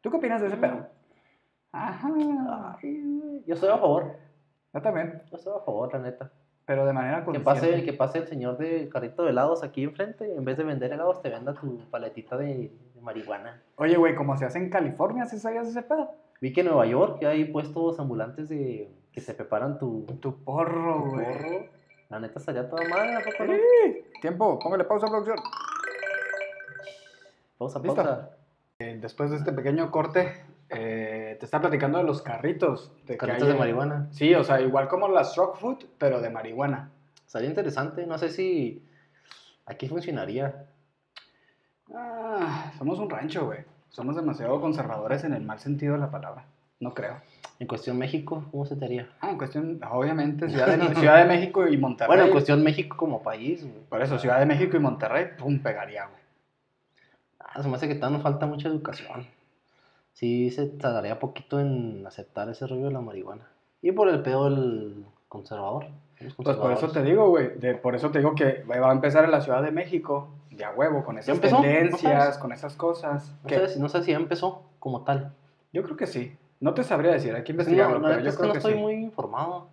[0.00, 0.60] ¿Tú qué opinas de ese Mm.
[0.60, 0.86] pedo?
[1.72, 2.08] Ajá.
[2.82, 4.16] Ay, Yo estoy a favor,
[4.72, 6.30] Yo también, yo estoy a favor, la neta.
[6.68, 10.34] Pero de manera Que pase, que pase el señor del carrito de helados aquí enfrente,
[10.36, 13.62] en vez de vender helados te venda tu paletita de, de marihuana.
[13.76, 16.10] Oye, güey, como se hace en California, ¿sí sabías ese pedo?
[16.42, 20.16] Vi que en Nueva York ya hay puestos ambulantes de que te preparan tu, tu
[20.16, 21.24] Tu porro, güey.
[21.24, 21.66] porro.
[22.10, 23.54] La neta estaría toda madre, ¿a poco no?
[23.54, 24.04] Sí.
[24.20, 25.38] Tiempo, póngale pausa, producción.
[27.56, 28.30] Pausa, pausa.
[28.78, 30.34] Eh, después de este pequeño corte,
[30.70, 32.92] eh, te está platicando de los carritos.
[33.06, 34.08] De Carritos hay de marihuana.
[34.10, 36.90] Sí, o sea, igual como la Stroke Food, pero de marihuana.
[37.26, 38.86] Estaría interesante, no sé si
[39.66, 40.66] aquí funcionaría.
[41.94, 43.60] Ah, somos un rancho, güey.
[43.90, 46.44] Somos demasiado conservadores en el mal sentido de la palabra.
[46.80, 47.20] No creo.
[47.58, 49.08] En cuestión México, ¿cómo se te haría?
[49.20, 52.08] Ah, en cuestión, obviamente, Ciudad de, Ciudad de México y Monterrey.
[52.08, 53.84] Bueno, en cuestión México como país, güey.
[53.88, 56.22] Por eso, Ciudad de México y Monterrey, pum, pegaría, güey.
[57.40, 59.26] Ah, se me hace que todavía nos falta mucha educación.
[60.18, 63.46] Sí, se tardaría poquito en aceptar ese rollo de la marihuana.
[63.82, 65.86] Y por el pedo del conservador.
[66.18, 67.50] Pues por eso te digo, güey.
[67.80, 70.72] Por eso te digo que va a empezar en la Ciudad de México, de a
[70.72, 71.36] huevo, con esas?
[71.36, 72.38] ¿No tendencias, sabes?
[72.38, 73.32] con esas cosas.
[73.44, 75.30] No que- sé, si- no sé si ya empezó como tal.
[75.72, 76.36] Yo creo que sí.
[76.58, 78.52] No te sabría decir, hay que No, investigarlo, la pero yo es que creo no
[78.54, 78.78] que estoy sí.
[78.80, 79.68] muy informado.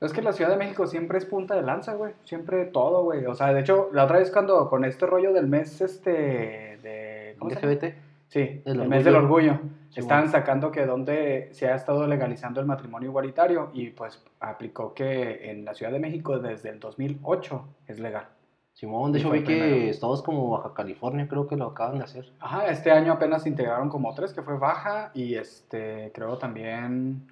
[0.00, 2.14] Es que la Ciudad de México siempre es punta de lanza, güey.
[2.24, 3.26] Siempre todo, güey.
[3.26, 7.36] O sea, de hecho, la otra vez cuando con este rollo del mes, este, de...
[7.38, 7.50] ¿Cómo?
[7.50, 7.94] LGBT.
[8.32, 9.58] Sí, Del el mes del orgullo.
[9.90, 10.32] Sí, Estaban bueno.
[10.38, 15.66] sacando que donde se ha estado legalizando el matrimonio igualitario y pues aplicó que en
[15.66, 18.24] la Ciudad de México desde el 2008 es legal.
[18.72, 22.32] Simón, de hecho vi que estados como Baja California creo que lo acaban de hacer.
[22.40, 27.26] Ajá, este año apenas integraron como tres, que fue Baja y este, creo también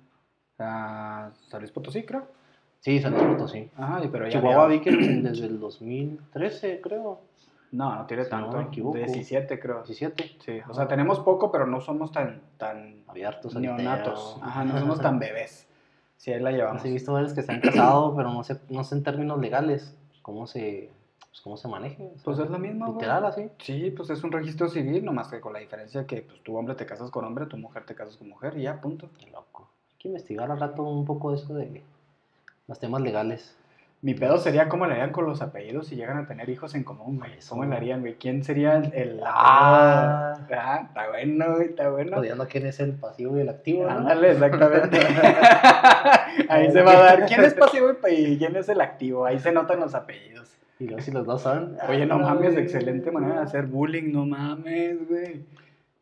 [0.58, 2.26] ah, San Luis Potosí, creo.
[2.80, 3.70] Sí, San Luis Potosí.
[3.78, 4.90] Ajá, pero ya Chihuahua había- vi que
[5.22, 7.20] desde el 2013 creo.
[7.72, 8.56] No, no tiene Si no tanto.
[8.56, 8.96] me equivoco.
[8.96, 9.82] 17 creo.
[9.82, 10.36] 17.
[10.44, 14.38] Sí, o sea, tenemos poco, pero no somos tan, tan Abiertos neonatos.
[14.42, 15.66] Ajá, no somos tan bebés.
[16.16, 16.82] Sí, ahí la llevamos.
[16.82, 19.38] Sí, he visto varios que se han casado, pero no sé, no sé en términos
[19.38, 20.90] legales cómo se,
[21.30, 22.96] pues, cómo se o sea, Pues es lo mismo, güey.
[22.96, 23.50] Literal, así.
[23.58, 26.74] Sí, pues es un registro civil, nomás que con la diferencia que pues, tu hombre
[26.74, 29.08] te casas con hombre, tu mujer te casas con mujer y ya, punto.
[29.18, 29.70] Qué loco.
[29.92, 31.82] Hay que investigar al rato un poco eso de
[32.66, 33.56] los temas legales.
[34.02, 36.84] Mi pedo sería cómo le harían con los apellidos si llegan a tener hijos en
[36.84, 37.32] común, güey.
[37.46, 38.14] ¿Cómo le harían, güey?
[38.14, 40.38] ¿Quién sería el, el Ah.
[40.50, 42.16] Ah, está bueno, güey, está bueno.
[42.16, 43.90] Odiando quién es el pasivo y el activo, ¿no?
[43.90, 45.00] Ándale, exactamente.
[46.48, 49.26] Ahí se va a dar quién es pasivo y quién es el activo.
[49.26, 50.56] Ahí se notan los apellidos.
[50.78, 51.76] Y luego si los dos son.
[51.86, 55.44] Oye, no ah, mames, excelente manera de hacer bullying, no mames, güey.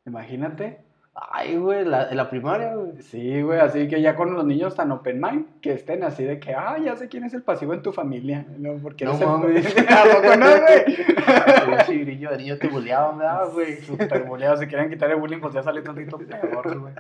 [0.07, 0.79] Imagínate.
[1.21, 3.03] Ay, güey, la, en la primaria, güey.
[3.03, 6.39] Sí, güey, así que ya con los niños tan open mind, que estén así de
[6.39, 8.47] que, ah, ya sé quién es el pasivo en tu familia.
[8.57, 9.67] No, porque No el- mames.
[9.91, 11.85] ¿A poco no, güey?
[11.87, 13.77] Sí, grillo de niño te buleaban, ¿verdad, güey?
[13.83, 16.95] Súper boleado, si quieren quitar el bullying, pues ya sale tantito peor, güey.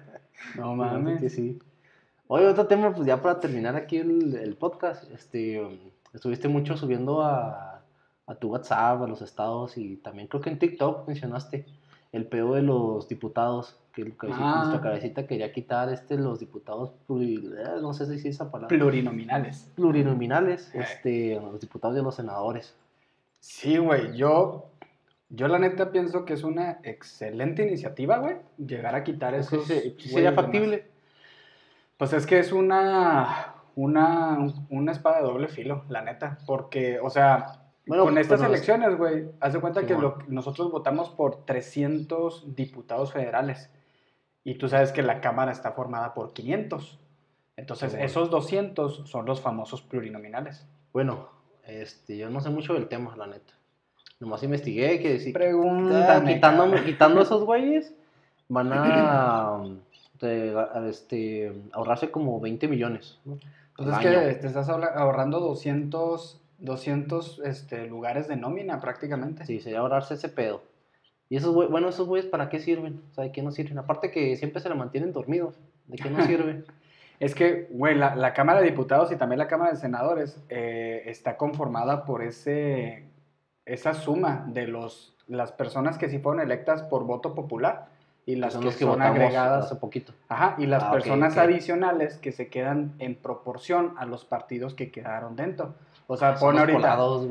[0.56, 1.20] No Mames.
[1.20, 1.58] Que sí.
[2.26, 5.78] Oye, otro tema, pues ya para terminar aquí el, el podcast, este, um,
[6.12, 7.82] estuviste mucho subiendo a,
[8.26, 11.66] a tu WhatsApp, a los estados y también creo que en TikTok mencionaste
[12.12, 14.56] el pedo de los diputados, que el cabecita- Ah.
[14.58, 19.70] nuestra cabecita quería quitar este, los diputados, eh, no sé si es esa palabra, Plurinominales.
[19.74, 22.76] plurinominales, este, los diputados y los senadores.
[23.40, 24.66] Sí, güey, yo,
[25.30, 29.94] yo la neta pienso que es una excelente iniciativa, güey, llegar a quitar ¿Eso sí-
[29.98, 30.86] sí sería factible?
[31.96, 34.38] Pues es que es una, una,
[34.70, 39.30] una espada de doble filo, la neta, porque, o sea, Bueno, con estas elecciones, güey,
[39.40, 43.70] haz de cuenta que lo- nosotros votamos por 300 diputados federales
[44.50, 46.98] y tú sabes que la Cámara está formada por 500.
[47.56, 48.06] Entonces, Simón.
[48.06, 50.64] esos 200 son los famosos plurinominales.
[50.92, 51.28] Bueno,
[51.66, 53.52] este, yo no sé mucho del tema, la neta.
[54.20, 56.34] Nomás investigué que Pregúntame.
[56.34, 57.92] quitando, quitando esos güeyes,
[58.48, 59.58] van a,
[60.20, 63.18] de- a- este, ahorrarse como 20 millones.
[63.24, 63.38] ¿no?
[63.76, 69.44] Pues al es que te estás ahorrando 200, 200 este, lugares de nómina prácticamente.
[69.46, 70.62] Sí, sería ahorrarse ese pedo.
[71.30, 73.02] Y esos güeyes, bueno, esos güeyes, ¿para qué sirven?
[73.10, 73.78] O sea, ¿de qué no sirven?
[73.78, 75.56] Aparte que siempre se la mantienen dormidos.
[75.86, 76.64] ¿De qué no sirven?
[77.20, 81.02] Es que, güey, la, la Cámara de Diputados y también la Cámara de Senadores eh,
[81.06, 83.06] está conformada por ese,
[83.66, 87.86] esa suma de los, las personas que sí fueron electas por voto popular
[88.24, 89.64] y las son que, los que son agregadas.
[89.64, 90.12] hace poquito.
[90.28, 91.38] Ajá, y las Ah, personas ok.
[91.40, 95.74] adicionales que se quedan en proporción a los partidos que quedaron dentro.
[96.06, 97.26] O sea, Son pon ahorita, colados,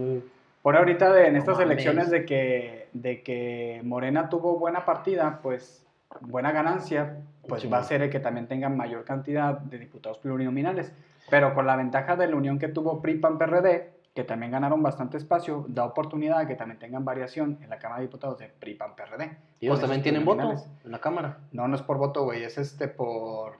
[0.67, 1.71] pon ahorita de, en No estas mames.
[1.71, 5.87] elecciones de que, de que Morena tuvo buena partida, pues
[6.19, 10.17] buena ganancia, pues Sí, va a ser el que también tenga mayor cantidad de diputados
[10.17, 10.91] plurinominales.
[11.29, 14.83] Pero con la ventaja de la unión que tuvo PRI, PAN, PRD, que también ganaron
[14.83, 18.49] bastante espacio, da oportunidad a que también tengan variación en la Cámara de Diputados de
[18.49, 19.37] PRI, PAN, PRD.
[19.61, 20.53] Y ellos Con también tienen voto
[20.83, 21.37] en la Cámara.
[21.53, 23.53] No, no es por voto, güey, es este por,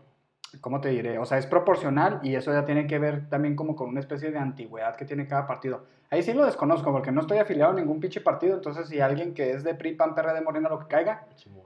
[0.62, 1.20] ¿cómo te diré?
[1.20, 4.32] O sea, es proporcional y eso ya tiene que ver también como con una especie
[4.32, 5.86] de antigüedad que tiene cada partido.
[6.10, 9.34] Ahí sí lo desconozco porque no estoy afiliado a ningún pinche partido, entonces si alguien
[9.34, 11.26] que es de PRI, PAN, PRD, Morena, lo que caiga,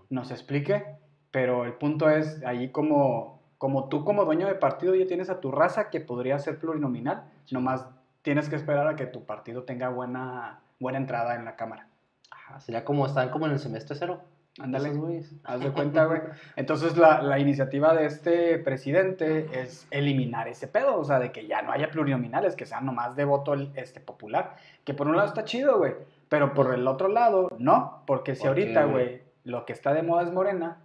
[0.10, 0.84] nos explique,
[1.30, 5.40] pero el punto es allí como, como tú como dueño de partido ya tienes a
[5.40, 7.86] tu raza que podría ser plurinominal, nomás
[8.22, 11.88] tienes que esperar a que tu partido tenga buena, buena entrada en la Cámara.
[12.32, 14.22] Ajá, sería como, están como en el semestre cero.
[14.60, 14.90] Ándale.
[14.92, 15.34] Güeyes.
[15.44, 16.22] Haz de cuenta, güey.
[16.56, 21.48] Entonces, la, la iniciativa de este presidente es eliminar ese pedo, o sea, de que
[21.48, 24.56] ya no haya plurinominales, que sean nomás de voto este, popular.
[24.84, 25.94] Que por un lado está chido, güey,
[26.30, 30.24] pero por el otro lado, no, porque si ahorita, güey, lo que está de moda
[30.24, 30.78] es morena,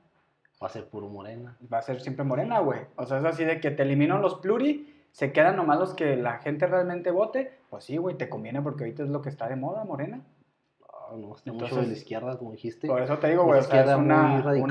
[0.62, 1.54] Va a ser puro morena.
[1.70, 2.80] va a ser siempre morena, güey.
[2.96, 6.16] O sea, es así de que te eliminan los pluri, se quedan nomás los que
[6.16, 9.48] la gente realmente vote, pues sí, güey, te conviene porque ahorita es lo que está
[9.48, 10.22] de moda, morena.
[11.08, 12.86] Ah, no, está mucho Entonces- de la izquierda, como dijiste.
[12.88, 14.66] Por eso te digo, güey, o es sea, es una, radical,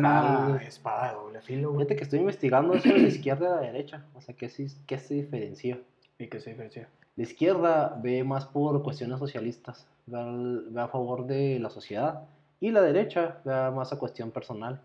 [0.52, 1.80] una espada de doble filo, güey.
[1.86, 4.06] Fíjate que estoy investigando eso de la izquierda y la derecha.
[4.14, 4.52] O sea, ¿qué,
[4.86, 5.80] qué se diferencia?
[6.20, 6.90] ¿Y qué se diferencia?
[7.16, 12.24] La izquierda ve más por cuestiones socialistas, ve, al- ve a favor de la sociedad.
[12.60, 14.82] Y la derecha ve más a cuestión personal.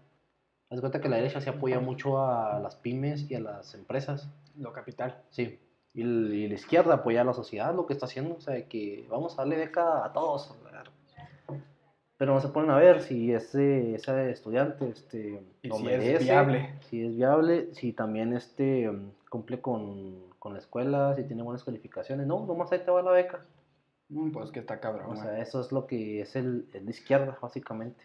[0.71, 4.29] Haz cuenta que la derecha se apoya mucho a las pymes y a las empresas.
[4.57, 5.21] Lo capital.
[5.31, 5.59] Sí.
[5.93, 6.05] Y
[6.47, 8.37] la izquierda apoya a la sociedad, lo que está haciendo.
[8.37, 10.55] O sea, que vamos a darle beca a todos.
[12.21, 16.25] Pero no se ponen a ver si ese, ese estudiante este, lo si es merece,
[16.25, 16.75] viable.
[16.83, 18.93] Si es viable, si también este,
[19.31, 22.27] cumple con, con la escuela, si tiene buenas calificaciones.
[22.27, 23.47] No, nomás ahí te va la beca.
[24.11, 26.91] Mm, Pues que está cabrón, O sea, eso es lo que es el, el de
[26.91, 28.05] izquierda, básicamente.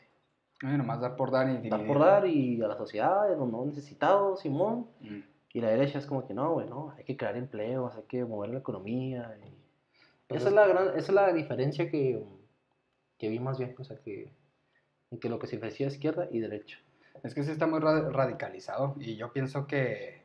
[0.63, 3.65] Ay, nomás dar por dar y Dar por dar y a la sociedad, los no
[3.65, 4.87] necesitados, Simón.
[5.01, 5.19] Mm.
[5.51, 8.23] Y la derecha es como que no, güey, no, hay que crear empleos, hay que
[8.23, 9.37] mover la economía.
[9.45, 9.49] y-
[10.29, 12.23] Pues esa, es- es la gran, esa es la diferencia que,
[13.17, 14.31] que vi más bien, o sea, que,
[15.19, 16.77] que lo que se es izquierda y derecha.
[17.23, 20.23] Es que sí está muy ra- radicalizado y yo pienso que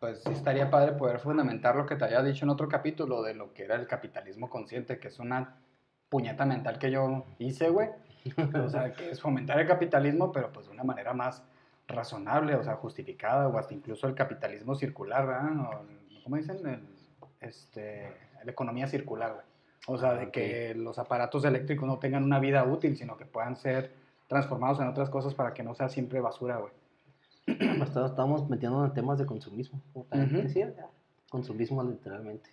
[0.00, 3.34] pues sí estaría padre poder fundamentar lo que te había dicho en otro capítulo de
[3.34, 5.56] lo que era el capitalismo consciente, que es una
[6.08, 7.88] puñeta mental que yo hice, güey.
[8.54, 11.42] O sea, que es fomentar el capitalismo, pero pues de una manera más
[11.86, 15.60] razonable, o sea, justificada, o hasta incluso el capitalismo circular, ¿verdad?
[15.60, 15.86] O,
[16.24, 16.66] ¿Cómo dicen?
[16.66, 16.82] El,
[17.40, 18.12] este,
[18.44, 19.46] la economía circular, güey.
[19.86, 20.30] O sea, de Ok.
[20.32, 23.92] que los aparatos eléctricos no tengan una vida útil, sino que puedan ser
[24.26, 26.72] transformados en otras cosas para que no sea siempre basura, güey.
[27.46, 29.80] Estamos, estamos metiendo en temas de consumismo.
[29.92, 30.86] como decía, ya,
[31.30, 32.50] Consumismo literalmente.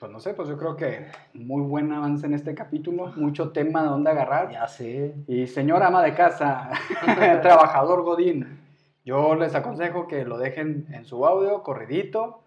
[0.00, 3.82] Pues no sé, pues yo creo que muy buen avance en este capítulo, mucho tema
[3.82, 4.50] de dónde agarrar.
[4.50, 5.14] Ya sé.
[5.28, 6.70] Y señora ama de casa,
[7.42, 8.58] trabajador Godín,
[9.04, 12.40] yo les aconsejo que lo dejen en su audio, corridito,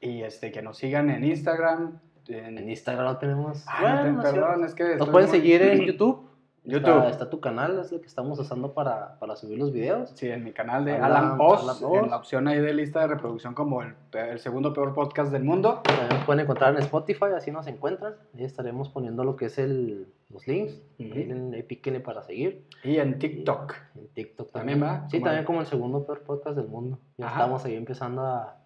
[0.00, 1.98] y este, que nos sigan en Instagram.
[2.28, 3.64] En, En Instagram no tenemos.
[3.68, 4.96] Ah, no te- Bueno, no es perdón, es que...
[4.96, 6.30] Nos pueden muy- seguir en YouTube.
[6.66, 6.88] YouTube.
[6.96, 10.10] Está, está tu canal, es lo que estamos usando para, para subir los videos.
[10.14, 12.04] Sí, en mi canal de Alan- Alan Post, Alan Post.
[12.04, 13.94] en la opción ahí de lista de reproducción como el,
[14.38, 15.82] segundo peor podcast del mundo.
[15.84, 18.14] También nos pueden encontrar en Spotify, así nos encuentran.
[18.34, 20.80] Ahí estaremos poniendo lo que es el, los links.
[20.98, 22.64] Ahí, en- ahí píquenle para seguir.
[22.82, 23.74] Y en TikTok.
[23.96, 25.02] En TikTok También también.
[25.04, 26.98] va, Sí, como también el- como el segundo peor podcast del mundo.
[27.18, 27.40] Ya Ajá.
[27.40, 28.56] estamos ahí empezando a,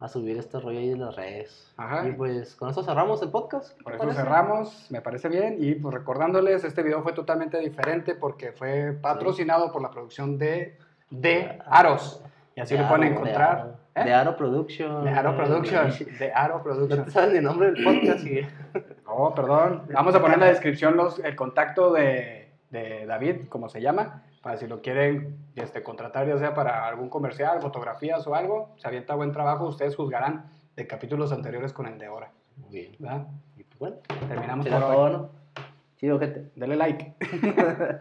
[0.00, 1.72] a subir este rollo ahí en las redes.
[1.76, 2.06] Ajá.
[2.08, 3.76] Y pues con eso cerramos el podcast.
[3.76, 4.22] ¿qué Por te eso parece?
[4.22, 5.56] cerramos, me parece bien.
[5.58, 10.78] Y pues recordándoles, este video fue totalmente diferente porque fue patrocinado por la producción de,
[11.10, 12.22] de Aros.
[12.54, 13.58] Y así De lo pueden Aro, de encontrar.
[13.58, 13.76] Aro.
[13.96, 14.04] ¿eh?
[14.04, 15.04] De Aro Production.
[15.04, 16.18] De Aro Productions.
[16.18, 17.04] De Aro No Productions.
[17.06, 18.40] te sabes ni el nombre del podcast y...
[19.06, 19.82] Oh, perdón.
[19.92, 24.22] Vamos a poner en la descripción los, el contacto de, de David, como se llama,
[24.48, 28.74] para si lo quieren este, contratar, ya sea para algún comercial, fotografías o algo.
[28.78, 32.30] Se avienta buen trabajo, ustedes juzgarán de capítulos anteriores con el de ahora.
[32.56, 32.96] Muy bien.
[32.98, 33.26] ¿verdad?
[33.58, 33.96] Y pues bueno,
[34.26, 35.26] Terminamos por hoy.
[35.98, 36.50] Chido, gente.
[36.56, 37.14] Dale like.